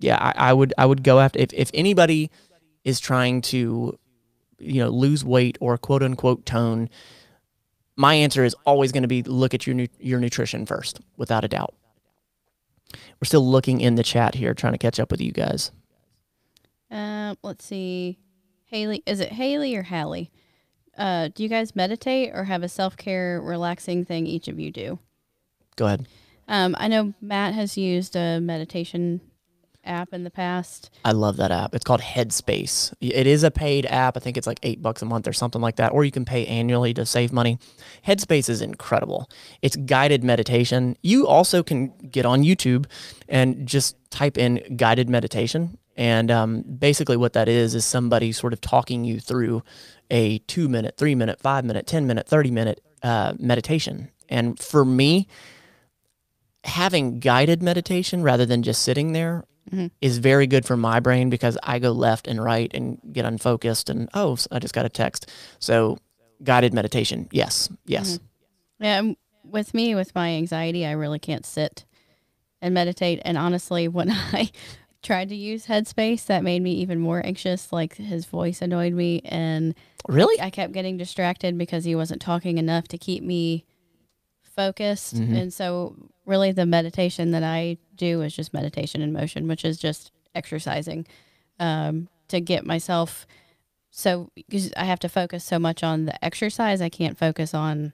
[0.03, 2.29] yeah, I, I would I would go after if if anybody
[2.83, 3.97] is trying to,
[4.59, 6.89] you know, lose weight or quote unquote tone.
[7.95, 11.45] My answer is always going to be look at your nu- your nutrition first, without
[11.45, 11.73] a doubt.
[12.93, 15.71] We're still looking in the chat here, trying to catch up with you guys.
[16.91, 18.19] Uh, let's see.
[18.65, 20.31] Haley, is it Haley or Hallie?
[20.97, 24.69] Uh, do you guys meditate or have a self care relaxing thing each of you
[24.69, 24.99] do?
[25.77, 26.07] Go ahead.
[26.49, 29.21] Um, I know Matt has used a meditation
[29.85, 30.89] app in the past.
[31.03, 31.75] I love that app.
[31.75, 32.93] It's called Headspace.
[33.01, 34.17] It is a paid app.
[34.17, 36.25] I think it's like eight bucks a month or something like that, or you can
[36.25, 37.59] pay annually to save money.
[38.05, 39.29] Headspace is incredible.
[39.61, 40.97] It's guided meditation.
[41.01, 42.85] You also can get on YouTube
[43.27, 45.77] and just type in guided meditation.
[45.95, 49.63] And um, basically, what that is is somebody sort of talking you through
[50.09, 54.09] a two minute, three minute, five minute, 10 minute, 30 minute uh, meditation.
[54.29, 55.27] And for me,
[56.63, 59.43] having guided meditation rather than just sitting there
[60.01, 63.89] is very good for my brain because I go left and right and get unfocused
[63.89, 65.31] and oh I just got a text.
[65.59, 65.97] So
[66.43, 68.19] guided meditation, yes, yes,
[68.79, 71.85] Yeah, and with me, with my anxiety, I really can't sit
[72.61, 73.21] and meditate.
[73.23, 74.51] And honestly, when I
[75.01, 77.71] tried to use Headspace, that made me even more anxious.
[77.71, 79.75] Like his voice annoyed me, and
[80.07, 80.39] really.
[80.41, 83.65] I kept getting distracted because he wasn't talking enough to keep me
[84.41, 85.15] focused.
[85.15, 85.35] Mm-hmm.
[85.35, 85.95] And so,
[86.25, 91.05] really, the meditation that I do is just meditation in motion, which is just exercising
[91.59, 93.25] um, to get myself.
[93.91, 97.93] So, because I have to focus so much on the exercise, I can't focus on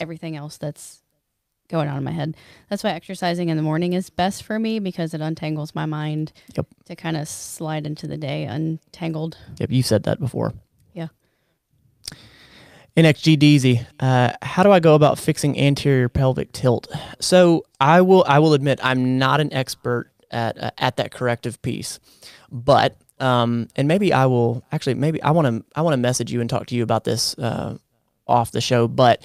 [0.00, 1.02] everything else that's
[1.68, 2.36] going on in my head.
[2.70, 6.32] That's why exercising in the morning is best for me because it untangles my mind
[6.56, 6.66] Yep.
[6.86, 9.36] to kind of slide into the day untangled.
[9.58, 10.54] Yep, you said that before.
[12.96, 13.02] Yeah.
[13.02, 16.88] NXG uh, how do I go about fixing anterior pelvic tilt?
[17.20, 21.60] So I will I will admit I'm not an expert at uh, at that corrective
[21.62, 22.00] piece,
[22.50, 26.32] but um, and maybe I will actually maybe I want to I want to message
[26.32, 27.76] you and talk to you about this uh,
[28.26, 28.88] off the show.
[28.88, 29.22] But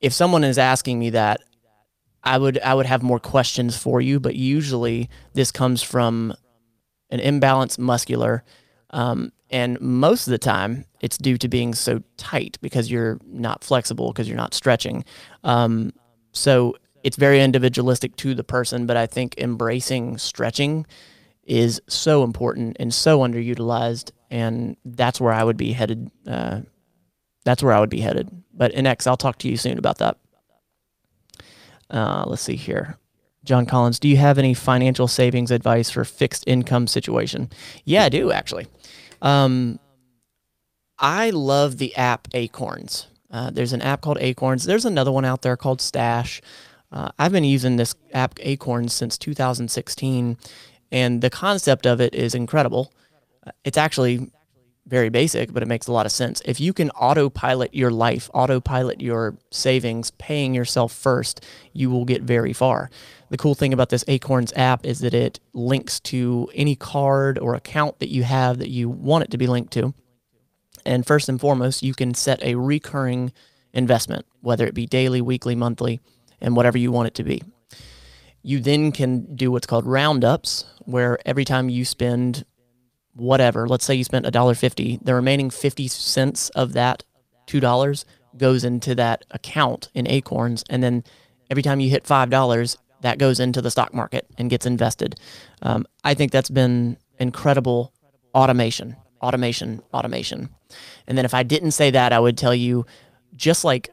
[0.00, 1.40] if someone is asking me that,
[2.22, 4.20] I would I would have more questions for you.
[4.20, 6.34] But usually this comes from
[7.10, 8.44] an imbalanced muscular.
[8.90, 13.64] Um, and most of the time, it's due to being so tight because you're not
[13.64, 15.04] flexible because you're not stretching.
[15.42, 15.92] Um,
[16.32, 20.86] so it's very individualistic to the person, but I think embracing stretching
[21.44, 26.10] is so important and so underutilized, and that's where I would be headed.
[26.26, 26.60] Uh,
[27.44, 28.30] that's where I would be headed.
[28.54, 30.18] But NX, I'll talk to you soon about that.
[31.88, 32.98] Uh, let's see here.
[33.42, 37.50] John Collins, do you have any financial savings advice for fixed income situation?
[37.84, 38.68] Yeah, I do actually.
[39.22, 39.78] Um,
[40.98, 43.06] I love the app Acorns.
[43.30, 44.64] Uh, there's an app called Acorns.
[44.64, 46.42] There's another one out there called Stash.
[46.92, 50.36] Uh, I've been using this app Acorns since 2016,
[50.90, 52.92] and the concept of it is incredible.
[53.46, 54.30] Uh, It's actually
[54.86, 56.42] very basic, but it makes a lot of sense.
[56.44, 62.22] If you can autopilot your life, autopilot your savings, paying yourself first, you will get
[62.22, 62.90] very far.
[63.30, 67.54] The cool thing about this Acorns app is that it links to any card or
[67.54, 69.94] account that you have that you want it to be linked to.
[70.84, 73.32] And first and foremost, you can set a recurring
[73.72, 76.00] investment, whether it be daily, weekly, monthly,
[76.40, 77.42] and whatever you want it to be.
[78.42, 82.44] You then can do what's called roundups, where every time you spend
[83.20, 87.04] whatever, let's say you spent $1.50, the remaining 50 cents of that
[87.46, 88.04] $2
[88.36, 90.64] goes into that account in Acorns.
[90.70, 91.04] And then
[91.50, 95.16] every time you hit $5, that goes into the stock market and gets invested.
[95.62, 97.92] Um, I think that's been incredible
[98.34, 100.48] automation, automation, automation.
[101.06, 102.86] And then if I didn't say that, I would tell you
[103.36, 103.90] just like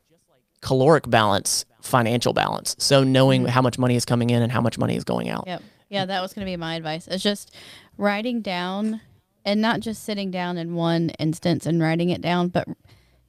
[0.62, 2.76] caloric balance, financial balance.
[2.80, 5.46] So knowing how much money is coming in and how much money is going out.
[5.48, 5.64] Yep.
[5.90, 7.08] Yeah, that was going to be my advice.
[7.08, 7.56] It's just
[7.98, 9.02] writing down
[9.48, 12.68] and not just sitting down in one instance and writing it down, but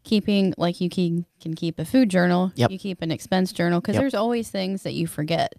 [0.05, 2.71] keeping like you can, can keep a food journal, Yep.
[2.73, 4.03] you keep an expense journal because Yep.
[4.03, 5.55] there's always things that you forget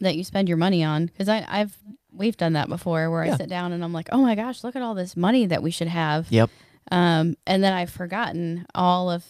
[0.00, 1.06] that you spend your money on.
[1.06, 1.76] Because I I've
[2.12, 3.34] we've done that before where Yeah.
[3.34, 5.62] I sit down and I'm like, oh my gosh, look at all this money that
[5.62, 6.30] we should have.
[6.30, 6.50] Yep.
[6.90, 9.24] Um, and then I've forgotten all of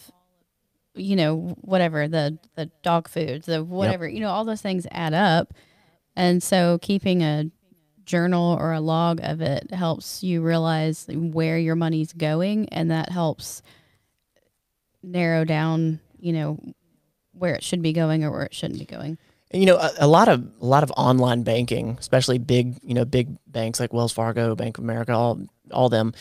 [0.95, 5.13] you know whatever the the dog foods the whatever you know all those things add
[5.13, 5.53] up
[6.17, 7.51] and so keeping a
[8.07, 13.11] journal or a log of it helps you realize where your money's going and that
[13.11, 13.63] helps
[15.03, 16.59] narrow down you know
[17.33, 19.19] where it should be going or where it shouldn't be going
[19.51, 22.95] And, you know, a, a lot of a lot of online banking, especially big, you
[22.95, 25.41] know, big banks like Wells Fargo, Bank of America, all
[25.71, 26.15] all them,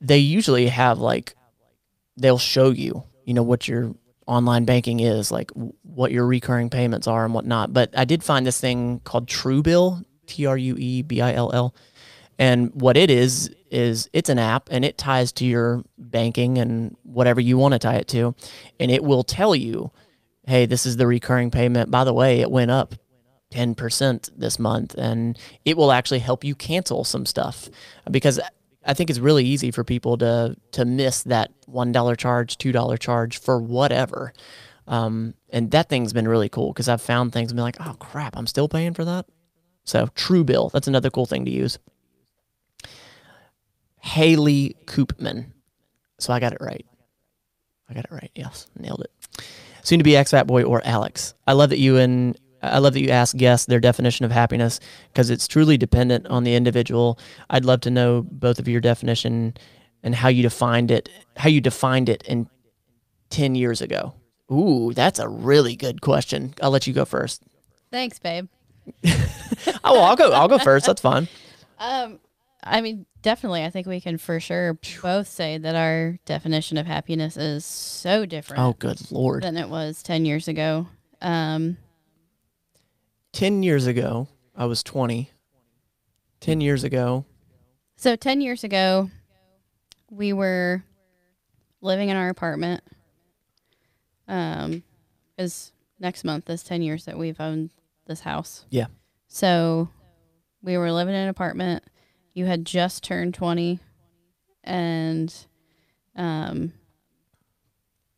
[0.00, 1.34] they usually have like
[2.16, 3.94] they'll show you, you know, what your
[4.26, 5.50] online banking is, like
[5.82, 7.72] what your recurring payments are and whatnot.
[7.72, 11.50] But I did find this thing called Truebill, T R U E B I L
[11.52, 11.74] L.
[12.38, 16.96] And what it is is it's an app and it ties to your banking and
[17.02, 18.34] whatever you want to tie it to,
[18.78, 19.90] and it will tell you
[20.48, 21.90] hey, this is the recurring payment.
[21.90, 22.94] By the way, it went up
[23.52, 27.68] 10% this month and it will actually help you cancel some stuff
[28.10, 28.40] because
[28.84, 33.38] I think it's really easy for people to to miss that $1 charge, $2 charge
[33.38, 34.32] for whatever.
[34.86, 37.96] Um, and that thing's been really cool because I've found things and been like, oh
[37.98, 39.26] crap, I'm still paying for that.
[39.88, 41.78] So Truebill, that's another cool thing to use.
[44.00, 45.46] Haley Koopman.
[46.18, 46.86] So I got it right.
[47.88, 48.30] I got it right.
[48.34, 49.10] Yes, nailed it
[49.88, 51.34] soon to be fat boy or Alex.
[51.46, 54.80] I love that you and I love that you ask guests their definition of happiness
[55.12, 57.18] because it's truly dependent on the individual.
[57.48, 59.54] I'd love to know both of your definition
[60.02, 62.48] and how you defined it, how you defined it in
[63.30, 64.12] 10 years ago.
[64.52, 66.54] Ooh, that's a really good question.
[66.60, 67.42] I'll let you go first.
[67.90, 68.48] thanks babe
[69.84, 70.30] Oh, well, I'll go.
[70.32, 70.86] I'll go first.
[70.86, 71.28] That's fine.
[71.78, 72.18] um
[72.64, 76.86] i mean definitely i think we can for sure both say that our definition of
[76.86, 79.44] happiness is so different Oh, good lord.
[79.44, 80.88] than it was 10 years ago.
[81.22, 81.76] Um,
[83.32, 84.26] 10 years ago,
[84.56, 85.30] I was 20.
[86.40, 87.24] 10 years ago,
[87.96, 89.10] so 10 years ago,
[90.10, 90.82] we were
[91.80, 92.82] living in our apartment.
[94.28, 94.82] Um,
[95.36, 97.70] because next month is 10 years that we've owned
[98.08, 98.64] this house.
[98.70, 98.86] Yeah.
[99.28, 99.88] So
[100.62, 101.84] we were living in an apartment.
[102.34, 103.78] You had just turned 20
[104.64, 105.32] and,
[106.16, 106.72] um,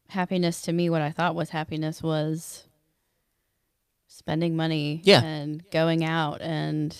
[0.08, 2.64] happiness to me, what I thought was happiness was
[4.08, 5.22] spending money Yeah.
[5.22, 6.96] and going out and,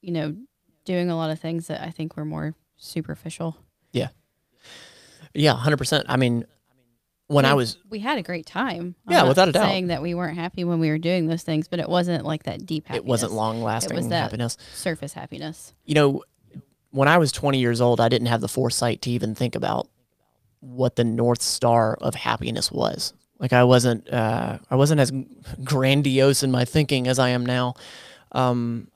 [0.00, 0.36] you know,
[0.84, 3.56] doing a lot of things that I think were more superficial.
[3.92, 4.08] Yeah.
[5.34, 6.04] Yeah, 100%.
[6.08, 6.46] I mean,
[7.28, 8.94] when I was we had a great time.
[9.06, 9.64] I'm Yeah, without a doubt.
[9.64, 12.44] Saying that we weren't happy when we were doing those things, but it wasn't like
[12.44, 13.04] that deep happiness.
[13.04, 14.56] it wasn't long lasting It was that- happiness.
[14.74, 15.72] surface happiness.
[15.84, 16.22] You know,
[16.90, 19.88] when I was 20 years old, I didn't have the foresight to even think about
[20.60, 23.12] what the north star of happiness was.
[23.38, 25.12] Like I wasn't, uh, I wasn't as
[25.62, 27.74] grandiose in my thinking as I am now.
[28.32, 28.88] Um,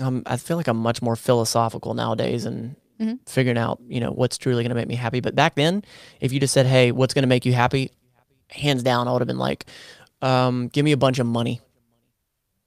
[0.00, 3.18] um, I feel like I'm much more philosophical nowadays and Mhm.
[3.28, 5.20] figuring out, you know, what's truly going to make me happy.
[5.20, 5.82] But back then,
[6.20, 7.90] if you just said, "Hey, what's going to make you happy?"
[8.50, 9.66] hands down, I would have been like,
[10.20, 11.60] um, "Give me a bunch of money.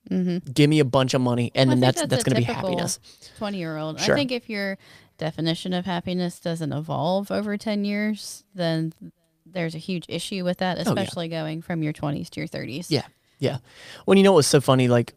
[0.09, 0.51] Mm-hmm.
[0.51, 2.53] Give me a bunch of money, and Well, then that's that's that's going to be
[2.53, 2.99] happiness."
[3.37, 3.99] Twenty year old.
[3.99, 4.15] Sure.
[4.15, 4.77] I think if your
[5.17, 8.93] definition of happiness doesn't evolve over ten years, then
[9.45, 10.89] there's a huge issue with that, Oh, yeah.
[10.89, 12.91] especially going from your twenties to your thirties.
[12.91, 13.03] Yeah.
[13.39, 13.57] Yeah.
[14.05, 14.87] Well, you know what's so funny?
[14.87, 15.13] Like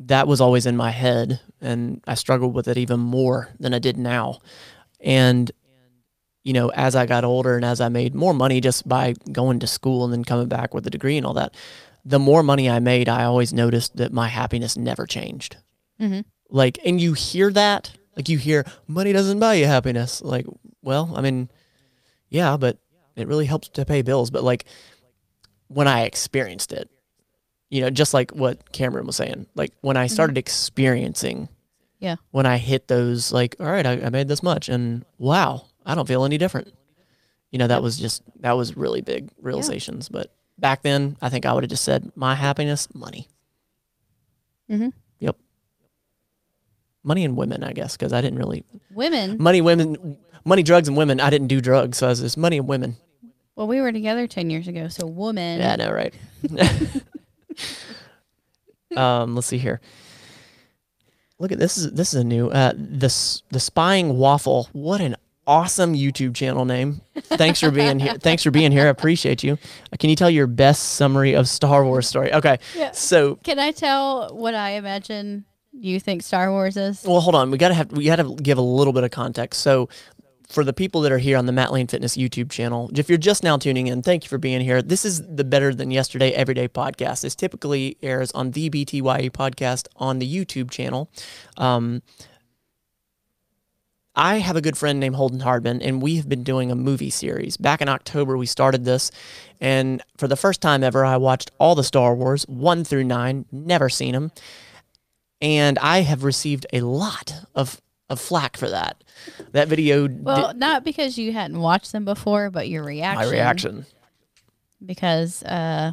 [0.00, 3.78] that was always in my head, and I struggled with it even more than I
[3.78, 4.40] did now.
[5.00, 5.50] And
[6.44, 9.58] you know, as I got older and as I made more money just by going
[9.58, 11.54] to school and then coming back with a degree and all that,
[12.06, 15.56] the more money I made, I always noticed that my happiness never changed.
[16.00, 16.24] Mhm.
[16.48, 20.22] Like, and you hear that, like you hear money doesn't buy you happiness.
[20.22, 20.46] Like,
[20.80, 21.50] well, I mean,
[22.30, 22.78] yeah, but
[23.14, 24.30] it really helps to pay bills.
[24.30, 24.64] But like
[25.66, 26.88] when I experienced it,
[27.70, 31.48] you know, just like what Cameron was saying, like when I started experiencing,
[32.00, 32.16] Yeah.
[32.30, 35.94] when I hit those, like, all right, I, I made this much, and wow, I
[35.94, 36.72] don't feel any different.
[37.50, 40.08] You know, that was just that was really big realizations.
[40.08, 43.28] But back then, I think I would have just said, my happiness, money.
[44.70, 44.92] Mhm.
[45.20, 45.36] Yep.
[47.02, 49.36] Money and women, I guess, because I didn't really Women.
[49.42, 51.20] money, women, money, drugs, and women.
[51.20, 52.96] I didn't do drugs, so I was just money and women.
[53.56, 55.60] Well, we were together ten years ago, so woman.
[55.60, 56.14] Yeah, I know, right?
[58.96, 59.80] um, let's see here.
[61.38, 64.68] Look at this is this is a new uh the the spying waffle.
[64.72, 65.14] What an
[65.46, 67.00] awesome YouTube channel name.
[67.22, 68.14] Thanks for being here.
[68.14, 68.86] Thanks for being here.
[68.86, 69.52] I appreciate you.
[69.92, 72.32] Uh, Can you tell your best summary of Star Wars story?
[72.34, 72.58] Okay.
[72.76, 72.90] Yeah.
[72.90, 77.04] So, Can I tell what I imagine you think Star Wars is?
[77.06, 77.50] well, hold on.
[77.52, 79.60] We gotta have we gotta give a little bit of context.
[79.62, 79.88] So,
[80.48, 83.18] for the people that are here on the Matt Lane Fitness YouTube channel, if you're
[83.18, 84.80] just now tuning in, thank you for being here.
[84.80, 87.20] This is the Better Than Yesterday Everyday podcast.
[87.20, 91.10] This typically airs on the BTYE podcast on the YouTube channel.
[91.58, 92.02] Um,
[94.14, 97.10] I have a good friend named Holden Hardman, and we have been doing a movie
[97.10, 97.56] series.
[97.56, 99.12] Back in October, we started this,
[99.60, 103.44] and for the first time ever, I watched all the Star Wars, one through nine,
[103.52, 104.32] never seen them.
[105.40, 107.80] And I have received a lot of,
[108.10, 109.02] of flack for that.
[109.52, 113.26] That video, Well, not because you hadn't watched them before, but your reaction.
[113.26, 113.86] my reaction.
[114.84, 115.92] Because, uh,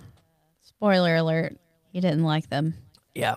[0.61, 1.57] spoiler alert,
[1.91, 2.75] you didn't like them.
[3.13, 3.35] Yeah.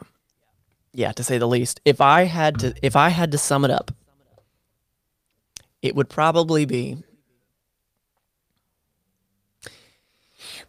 [0.93, 1.81] Yeah, to say the least.
[1.85, 3.93] If I had to if I had to sum it up,
[5.83, 7.03] it would probably be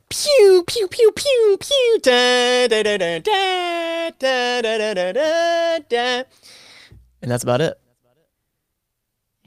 [0.10, 6.24] pew pew pew pew pew da da da da da da da da da da
[7.22, 7.80] and that's about it.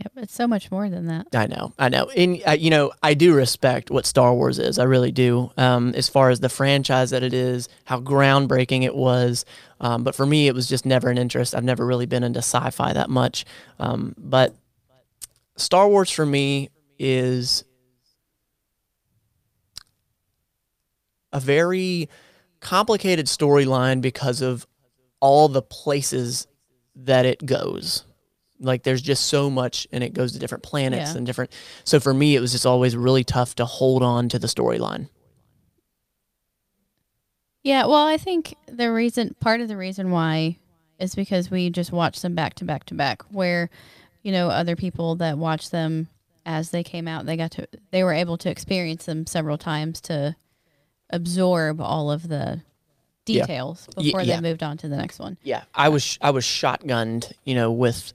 [0.03, 1.29] Yep, it's so much more than that.
[1.33, 4.79] I know, I know, and uh, you know, I do respect what Star Wars is.
[4.79, 5.53] I really do.
[5.57, 9.45] Um, as far as the franchise that it is, how groundbreaking it was.
[9.81, 11.55] Um, but for me, it was just never an interest.
[11.55, 13.45] I've never really been into sci-fi that much.
[13.79, 14.57] Um, but
[15.57, 17.65] Star Wars for me is
[21.33, 22.09] a very
[22.61, 24.67] complicated storyline because of
[25.21, 26.47] all the places
[26.97, 28.05] that it goes.
[28.63, 31.17] Like there's just so much and it goes to different planets Yeah.
[31.19, 31.51] and different
[31.85, 35.09] so for me it was just always really tough to hold on to the storyline.
[37.65, 40.59] Yeah, well, I think the reason, part of the reason why
[40.99, 43.71] is because we just watch them back to back to back, where,
[44.23, 46.09] you know, other people that watch them
[46.45, 50.01] as they came out, they got to, they were able to experience them several times
[50.03, 50.35] to
[51.11, 52.63] absorb all of the
[53.25, 54.41] details Y- before yeah.
[54.41, 55.39] they moved on to the next one.
[55.45, 58.13] Yeah, I was I was shotgunned, you know, with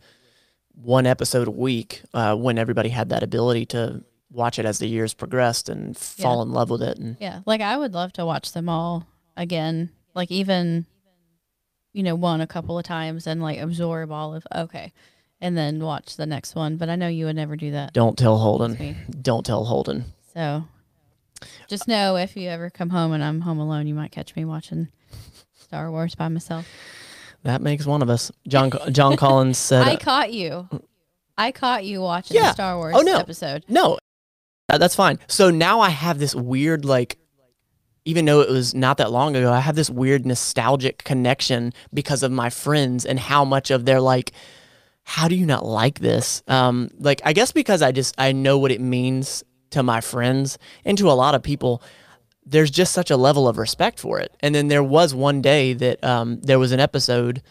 [0.82, 4.88] one episode a week uh, when everybody had that ability to watch it as the
[4.88, 6.98] years progressed and fall in love with it.
[6.98, 10.86] And Yeah, like I would love to watch them all again, like even,
[11.94, 14.94] you know, one a couple of times and like absorb all of, okay,
[15.42, 16.78] and then watch the next one.
[16.78, 17.94] But I know you would never do that.
[17.94, 18.98] don't tell Holden.
[19.22, 20.06] Don't tell Holden.
[20.34, 20.66] So
[21.68, 24.46] just know if you ever come home and I'm home alone, you might catch me
[24.46, 24.90] watching
[25.56, 26.68] Star Wars by myself.
[27.44, 28.32] That makes one of us.
[28.48, 30.68] John John Collins said, I caught you.
[31.38, 32.48] I caught you watching Yeah.
[32.48, 33.18] the Star Wars Oh, no.
[33.20, 33.64] episode.
[33.70, 33.98] No,
[34.70, 35.20] that- that's fine.
[35.28, 37.18] So now I have this weird, like,
[38.06, 42.24] even though it was not that long ago, I have this weird nostalgic connection because
[42.24, 44.32] of my friends and how much of their, like,
[45.04, 46.42] how do you not like this?
[46.48, 50.58] Um, like, I guess because I just, I know what it means to my friends
[50.86, 51.82] and to a lot of people.
[52.50, 54.36] There's just such a level of respect for it.
[54.40, 57.42] And then there was one day that um, there was an episode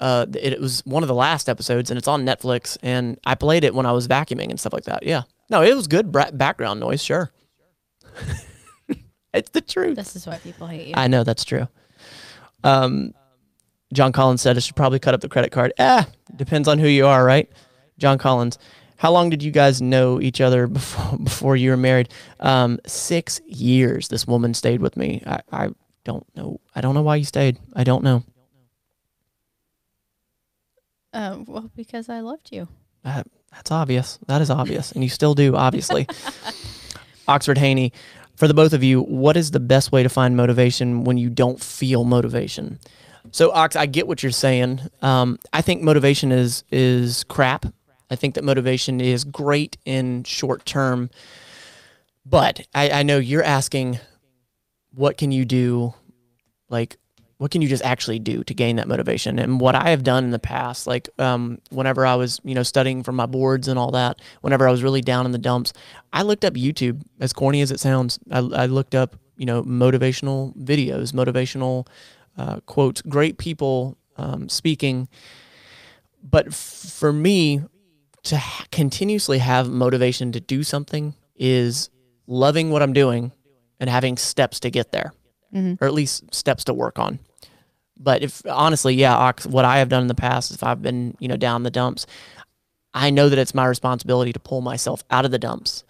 [0.00, 2.76] uh, it, it was one of the last episodes, and it's on Netflix.
[2.82, 5.02] And I played it when I was vacuuming and stuff like that.
[5.02, 7.02] Yeah, no, it was good background noise.
[7.02, 7.30] Sure,
[9.32, 9.96] it's the truth.
[9.96, 10.94] This is why people hate you.
[10.96, 11.68] I know that's true.
[12.62, 13.14] Um,
[13.92, 15.72] John Collins said I should probably cut up the credit card.
[15.78, 17.50] Ah, depends on who you are, right?
[17.98, 18.58] John Collins.
[18.96, 22.08] How long did you guys know each other before before you were married?
[22.40, 24.08] Um, six years.
[24.08, 25.22] This woman stayed with me.
[25.26, 25.68] I, I
[26.04, 26.60] don't know.
[26.74, 27.58] I don't know why you stayed.
[27.74, 28.22] I don't know.
[31.12, 32.68] Uh, well, because I loved you.
[33.04, 33.22] Uh,
[33.52, 34.18] that's obvious.
[34.26, 34.92] That is obvious.
[34.92, 36.06] And you still do, obviously.
[37.28, 37.92] Oxford Haney,
[38.36, 41.30] for the both of you, what is the best way to find motivation when you
[41.30, 42.78] don't feel motivation?
[43.32, 44.80] So, Ox, I get what you're saying.
[45.02, 47.66] Um, I think motivation is is crap.
[48.10, 51.10] I think that motivation is great in short term,
[52.24, 53.98] but I, I know you're asking,
[54.94, 55.94] what can you do,
[56.68, 56.96] like
[57.38, 59.38] what can you just actually do to gain that motivation?
[59.38, 62.62] And what i have done in the past like um, whenever i was you know
[62.62, 65.74] studying for my boards and all that whenever i was really down in the dumps
[66.14, 69.62] i looked up youtube as corny as it sounds i, I looked up you know
[69.64, 71.86] motivational videos motivational
[72.38, 75.08] uh, quotes great people um, speaking.
[76.22, 77.62] But for me
[78.26, 81.90] to ha- continuously have motivation to do something is
[82.26, 83.32] loving what i'm doing
[83.80, 85.12] and having steps to get there
[85.80, 87.18] or at least steps to work on.
[87.96, 91.16] But if honestly, yeah, Ox, what I have done in the past, if I've been,
[91.18, 92.06] you know, down the dumps,
[92.92, 95.84] I know that it's my responsibility to pull myself out of the dumps.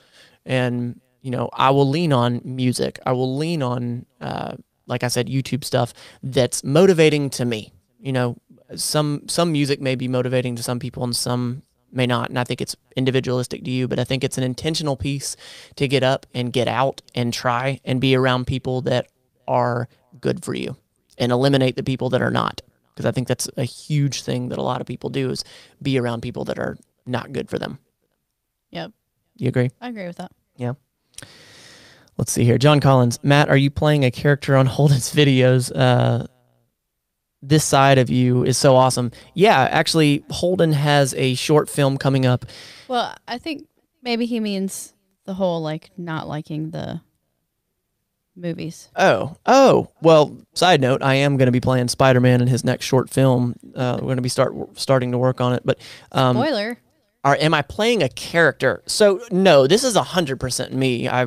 [0.44, 3.00] And, you know, I will lean on music.
[3.04, 4.54] I will lean on, uh,
[4.86, 7.72] like I said, YouTube stuff that's motivating to me.
[7.98, 8.36] You know,
[8.76, 11.62] some some music may be motivating to some people and some
[11.96, 12.28] may not.
[12.28, 15.36] And I think it's individualistic to you, but I think it's an intentional piece
[15.76, 19.08] to get up and get out and try and be around people that
[19.48, 19.88] are
[20.20, 20.76] good for you
[21.18, 22.62] and eliminate the people that are not.
[22.94, 25.44] Because I think that's a huge thing that a lot of people do is
[25.82, 27.78] be around people that are not good for them.
[28.70, 28.92] Yep.
[29.36, 29.70] You agree?
[29.80, 30.32] I agree with that.
[30.56, 30.74] Yeah.
[32.16, 32.56] Let's see here.
[32.56, 33.18] John Collins.
[33.22, 35.70] Matt, are you playing a character on Holden's videos?
[35.74, 36.26] Uh,
[37.48, 39.12] this side of you is so awesome.
[39.34, 42.44] Yeah, actually, Holden has a short film coming up.
[42.88, 43.66] Well, I think
[44.02, 44.94] maybe he means
[45.24, 47.00] the whole like not liking the
[48.36, 48.90] movies.
[48.96, 49.90] Oh, oh.
[50.02, 53.10] Well, side note, I am going to be playing Spider Man in his next short
[53.10, 53.56] film.
[53.74, 55.62] Uh, we're going to be start starting to work on it.
[55.64, 55.78] But
[56.12, 56.78] um, Spoiler.
[57.24, 58.82] are am I playing a character?
[58.86, 61.08] So no, this is hundred percent me.
[61.08, 61.26] I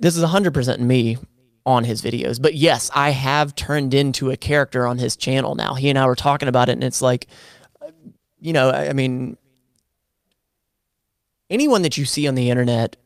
[0.00, 1.18] this is hundred percent me
[1.70, 2.40] on his videos.
[2.42, 5.74] But yes, I have turned into a character on his channel now.
[5.74, 7.26] He and I were talking about it, and it's like,
[8.40, 9.36] you know, I, I mean,
[11.48, 12.96] anyone that you see on the internet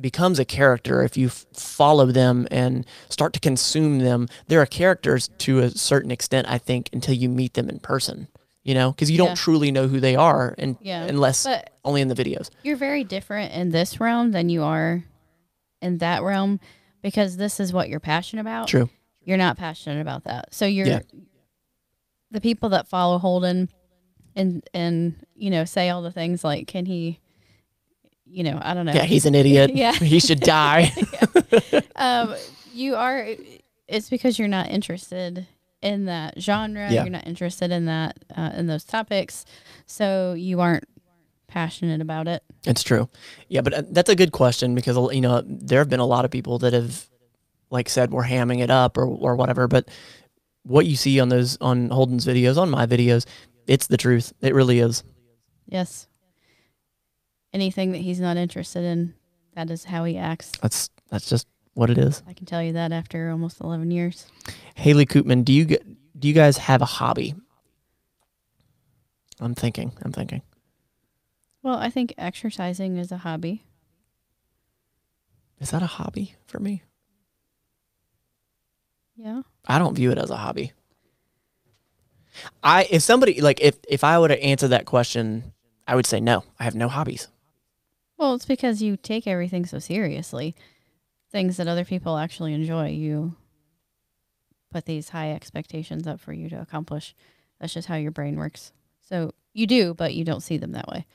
[0.00, 4.28] becomes a character if you f- follow them and start to consume them.
[4.48, 8.28] There are characters to a certain extent, I think, until you meet them in person.
[8.64, 9.34] You know, because you don't Yeah.
[9.34, 11.02] truly know who they are, and Yeah.
[11.04, 12.48] unless But only in the videos.
[12.62, 15.04] you're very different in this realm than you are
[15.82, 16.60] in that realm
[17.04, 18.66] because this is what you're passionate about.
[18.66, 18.88] True.
[19.22, 20.52] You're not passionate about that.
[20.54, 21.00] So you're Yeah.
[22.30, 23.68] the people that follow Holden
[24.34, 27.20] and and you know say all the things like can he
[28.26, 28.92] you know, I don't know.
[28.92, 29.70] Yeah, he's an idiot.
[29.74, 29.92] Yeah.
[30.14, 30.90] he should die.
[31.96, 32.34] um,
[32.72, 33.28] you are.
[33.86, 35.46] It's because you're not interested
[35.82, 36.90] in that genre.
[36.90, 37.02] Yeah.
[37.04, 39.44] You're not interested in that uh, in those topics,
[39.86, 40.84] so you aren't
[41.54, 42.42] passionate about it.
[42.66, 43.08] It's true.
[43.48, 46.24] Yeah, but uh, that's a good question because you know there have been a lot
[46.24, 47.06] of people that have,
[47.70, 49.68] like, said we're hamming it up or or whatever.
[49.68, 49.88] But
[50.64, 53.24] what you see on those on Holden's videos, on my videos,
[53.68, 54.32] it's the truth.
[54.40, 55.04] It really is.
[55.66, 56.08] Yes.
[57.52, 59.14] Anything that he's not interested in,
[59.54, 60.50] that is how he acts.
[60.60, 62.24] That's that's just what it is.
[62.26, 64.26] I can tell you that after almost 11 years.
[64.74, 65.86] Haley Koopman, do you get
[66.18, 67.36] do you guys have a hobby?
[69.38, 69.92] I'm thinking.
[70.02, 70.42] I'm thinking.
[71.64, 73.64] Well, I think exercising is a hobby.
[75.58, 76.82] Is that a hobby for me?
[79.16, 79.42] Yeah.
[79.66, 80.72] I don't view it as a hobby.
[82.62, 85.54] I if somebody like if if I were to answer that question,
[85.88, 86.44] I would say no.
[86.60, 87.28] I have no hobbies.
[88.18, 90.54] Well, it's because you take everything so seriously.
[91.32, 93.36] Things that other people actually enjoy, you
[94.70, 97.14] put these high expectations up for you to accomplish.
[97.58, 98.72] That's just how your brain works.
[99.00, 101.06] So you do, but you don't see them that way.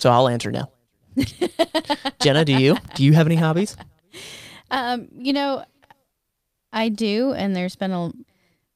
[0.00, 0.70] So I'll answer now.
[2.20, 2.76] Jenna, do you?
[2.94, 3.76] Do you have any hobbies?
[4.70, 5.64] Um, you know,
[6.72, 8.10] I do, and there's been a,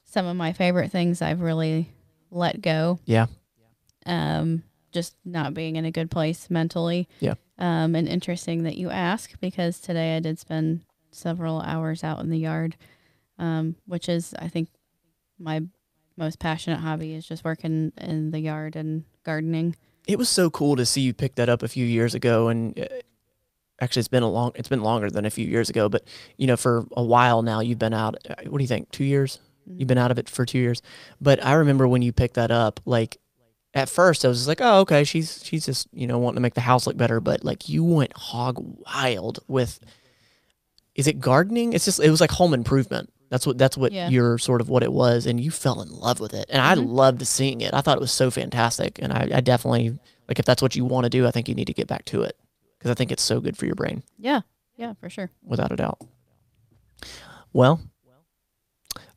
[0.05, 1.91] some of my favorite things I've really
[2.31, 2.99] let go.
[3.07, 3.27] Yeah.
[4.05, 7.09] Um, just not being in a good place mentally.
[7.21, 7.35] Yeah.
[7.59, 12.29] Um, and interesting that you ask because today I did spend several hours out in
[12.29, 12.77] the yard,
[13.39, 14.69] um, which is I think
[15.39, 15.63] my
[16.17, 19.77] most passionate hobby is just working in the yard and gardening.
[20.07, 22.79] It was so cool to see you pick that up a few years ago and
[22.79, 22.87] uh,
[23.81, 26.05] actually it's been a long it's been longer than a few years ago, but
[26.37, 28.91] you know for a while now you've been out uh, what do you think?
[28.91, 29.39] 2 years?
[29.67, 30.83] You've been out of it for 2 years.
[31.21, 33.19] But I remember when you picked that up like
[33.73, 36.41] at first I was just like, "Oh, okay, she's she's just, you know, wanting to
[36.43, 39.81] make the house look better." But like you went hog wild with
[40.95, 41.73] is it gardening?
[41.73, 43.13] It's just it was like home improvement.
[43.31, 44.09] That's what that's what Yeah.
[44.11, 46.47] your sort of what it was, and you fell in love with it.
[46.51, 46.93] And I Mhm.
[46.93, 47.73] loved seeing it.
[47.75, 49.99] I thought it was so fantastic, and I, I definitely
[50.29, 51.27] like if that's what you want to do.
[51.27, 52.37] I think you need to get back to it
[52.79, 54.43] because I think it's so good for your brain, Yeah.
[54.77, 55.31] Yeah, for sure.
[55.43, 56.01] without a doubt.
[57.53, 57.81] Well,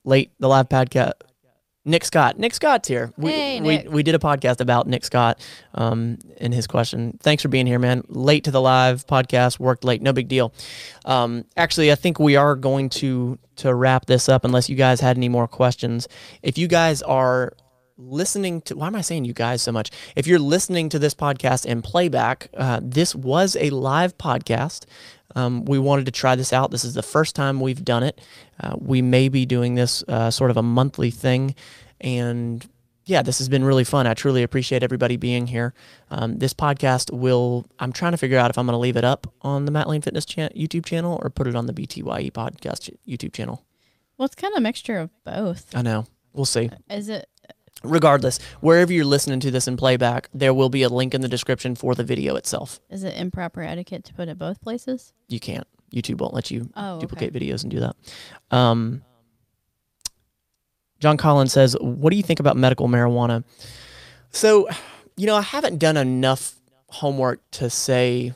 [0.03, 1.13] late the live podcast.
[1.87, 2.37] Nick Scott.
[2.37, 3.13] Nick Scott's here.
[3.17, 5.39] We, Hey, we, we did a podcast about Nick Scott
[5.73, 7.17] um, and his question.
[7.21, 8.03] Thanks for being here, man.
[8.09, 10.53] Late to the live podcast, worked late, no big deal.
[11.05, 14.99] Um, actually, I think we are going to to wrap this up unless you guys
[14.99, 16.07] had any more questions.
[16.43, 17.53] If you guys are
[17.97, 19.89] listening to, why am I saying you guys so much?
[20.15, 24.85] If you're listening to this podcast in playback, uh, this was a live podcast.
[25.37, 26.71] Um, we wanted to try this out.
[26.71, 28.19] This is the first time we've done it.
[28.59, 31.53] Uh, we may be doing this uh, sort of a monthly thing.
[32.01, 32.67] And
[33.05, 34.07] yeah, this has been really fun.
[34.07, 35.75] I truly appreciate everybody being here.
[36.09, 39.05] Um, this podcast will, I'm trying to figure out if I'm going to leave it
[39.05, 42.31] up on the Matt Lane Fitness chan- YouTube channel or put it on the BTYE
[42.31, 43.63] podcast YouTube channel.
[44.17, 45.75] Well, it's kind of a mixture of both.
[45.75, 46.07] I know.
[46.33, 46.71] We'll see.
[46.89, 47.29] Is it?
[47.87, 51.27] Regardless, wherever you're listening to this in playback, there will be a link in the
[51.27, 52.79] description for the video itself.
[52.89, 55.13] Is it improper etiquette to put it both places?
[55.27, 55.67] You can't.
[55.93, 57.01] YouTube won't let you Oh, okay.
[57.01, 57.95] duplicate videos and do that.
[58.51, 59.01] Um,
[60.99, 63.43] John Collins says, "What do you think about medical marijuana?"
[64.31, 64.67] So,
[65.15, 66.55] you know, I haven't done enough
[66.89, 68.33] homework to say,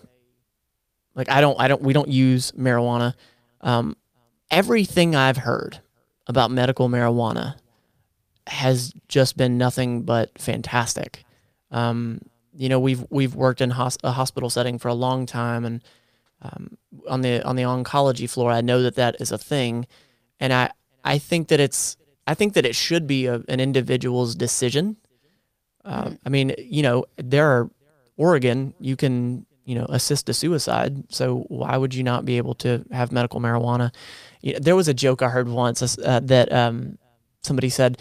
[1.15, 3.13] like, I don't, I don't, we don't use marijuana.
[3.61, 3.95] Um,
[4.49, 5.79] everything I've heard
[6.27, 7.55] about medical marijuana
[8.47, 11.23] has just been nothing but fantastic.
[11.71, 12.21] Um,
[12.53, 15.83] you know, we've we've worked in hos- a hospital setting for a long time, and
[16.41, 16.77] um,
[17.07, 19.87] on the on the oncology floor, I know that that is a thing,
[20.39, 20.71] and I
[21.03, 24.97] I think that it's I think that it should be a, an individual's decision.
[25.85, 27.69] Uh, I mean, you know, there are
[28.17, 32.55] Oregon, you can you know assist a suicide, so why would you not be able
[32.55, 33.93] to have medical marijuana?
[34.41, 36.97] You know, there was a joke I heard once uh, that um,
[37.43, 37.97] somebody said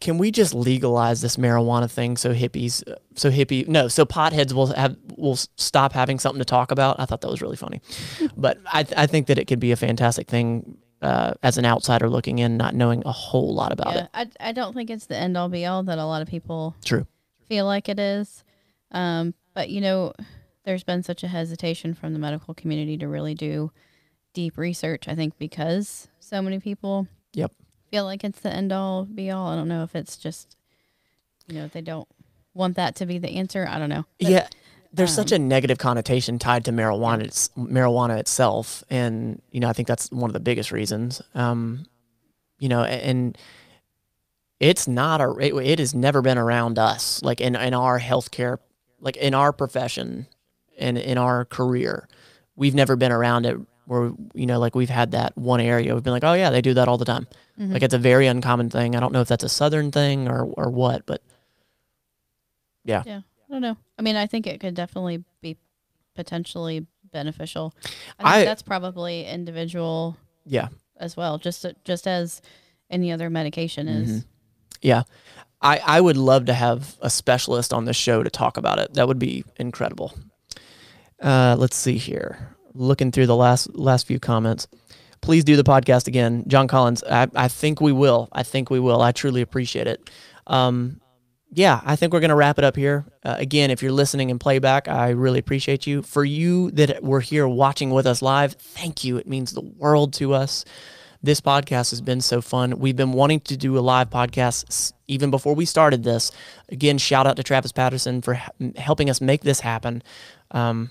[0.00, 2.82] can we just legalize this marijuana thing so hippies
[3.14, 6.98] so hippie no so potheads will have will stop having something to talk about?
[6.98, 7.80] I thought that was really funny.
[8.36, 12.08] But I, I think that it could be a fantastic thing uh, as an outsider
[12.08, 15.06] looking in not knowing a whole lot about yeah, it I, I don't think it's
[15.06, 17.06] the end all be all that a lot of people true.
[17.48, 18.44] feel like it is.
[18.92, 20.12] Um, but you know
[20.64, 23.70] there's been such a hesitation from the medical community to really do
[24.32, 27.52] deep research i think because so many people yep
[27.90, 29.48] feel like it's the end all be all.
[29.48, 30.56] I don't know if it's just,
[31.46, 32.08] you know, they don't
[32.54, 33.66] want that to be the answer.
[33.68, 34.04] I don't know.
[34.20, 34.48] But, yeah.
[34.92, 38.82] There's um, such a negative connotation tied to marijuana, it's, marijuana itself.
[38.90, 41.22] And, you know, I think that's one of the biggest reasons.
[41.34, 41.86] Um,
[42.58, 43.38] you know, and
[44.58, 48.58] it's not a, it, it has never been around us, like in, in our healthcare,
[49.00, 50.26] like in our profession
[50.78, 52.08] and in our career.
[52.56, 56.04] We've never been around it where you know like we've had that one area we've
[56.04, 57.26] been like oh yeah they do that all the time.
[57.58, 57.72] Mm-hmm.
[57.72, 58.96] like it's a very uncommon thing.
[58.96, 61.22] I don't know if that's a southern thing or or what but
[62.84, 63.02] yeah.
[63.04, 63.20] Yeah.
[63.48, 63.76] I don't know.
[63.98, 65.56] I mean i think it could definitely be
[66.14, 67.74] potentially beneficial.
[68.18, 70.16] I, I that's probably individual
[70.46, 70.68] yeah.
[70.98, 72.40] as well just just as
[72.90, 74.10] any other medication is.
[74.10, 74.28] Mm-hmm.
[74.82, 75.02] yeah.
[75.62, 78.94] I i would love to have a specialist on the show to talk about it.
[78.94, 80.14] That would be incredible.
[81.20, 84.68] Uh let's see here looking through the last last few comments.
[85.20, 87.04] Please do the podcast again, John Collins.
[87.04, 88.28] I, I think we will.
[88.32, 89.02] I think we will.
[89.02, 90.08] I truly appreciate it.
[90.46, 91.00] Um,
[91.52, 93.04] yeah, I think we're going to wrap it up here.
[93.24, 96.02] Uh, again, if you're listening in playback, I really appreciate you.
[96.02, 99.16] For you that were here watching with us live, thank you.
[99.16, 100.64] It means the world to us.
[101.22, 102.78] This podcast has been so fun.
[102.78, 106.30] We've been wanting to do a live podcast even before we started this.
[106.70, 108.40] Again, shout out to Travis Patterson for
[108.76, 110.02] helping us make this happen.
[110.52, 110.88] Um,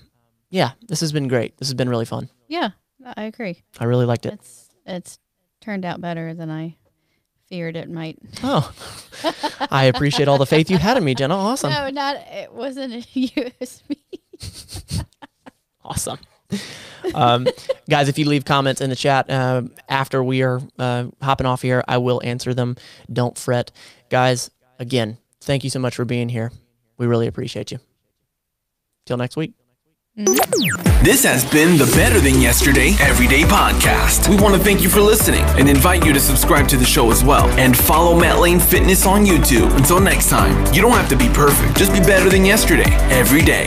[0.50, 1.56] yeah, this has been great.
[1.58, 2.28] This has been really fun.
[2.48, 2.70] Yeah,
[3.16, 3.62] I agree.
[3.78, 4.34] I really liked it.
[4.34, 5.18] It's it's
[5.60, 6.76] turned out better than I
[7.48, 8.18] feared it might.
[8.42, 8.72] Oh,
[9.70, 11.36] I appreciate all the faith you had in me, Jenna.
[11.36, 11.70] Awesome.
[11.70, 13.30] No, not it wasn't you.
[13.36, 13.96] It was me.
[15.84, 16.18] awesome.
[17.14, 17.46] Um,
[17.88, 21.62] guys, if you leave comments in the chat uh, after we are uh, hopping off
[21.62, 22.76] here, I will answer them.
[23.12, 23.70] Don't fret,
[24.10, 24.50] guys.
[24.78, 26.52] Again, thank you so much for being here.
[26.98, 27.78] We really appreciate you.
[29.06, 29.54] Till next week.
[30.16, 34.28] This has been the Better Than Yesterday Everyday Podcast.
[34.28, 37.12] We want to thank you for listening and invite you to subscribe to the show
[37.12, 37.46] as well.
[37.60, 39.74] And follow Matt Lane Fitness on YouTube.
[39.76, 43.42] Until next time, you don't have to be perfect, just be better than yesterday every
[43.42, 43.66] day.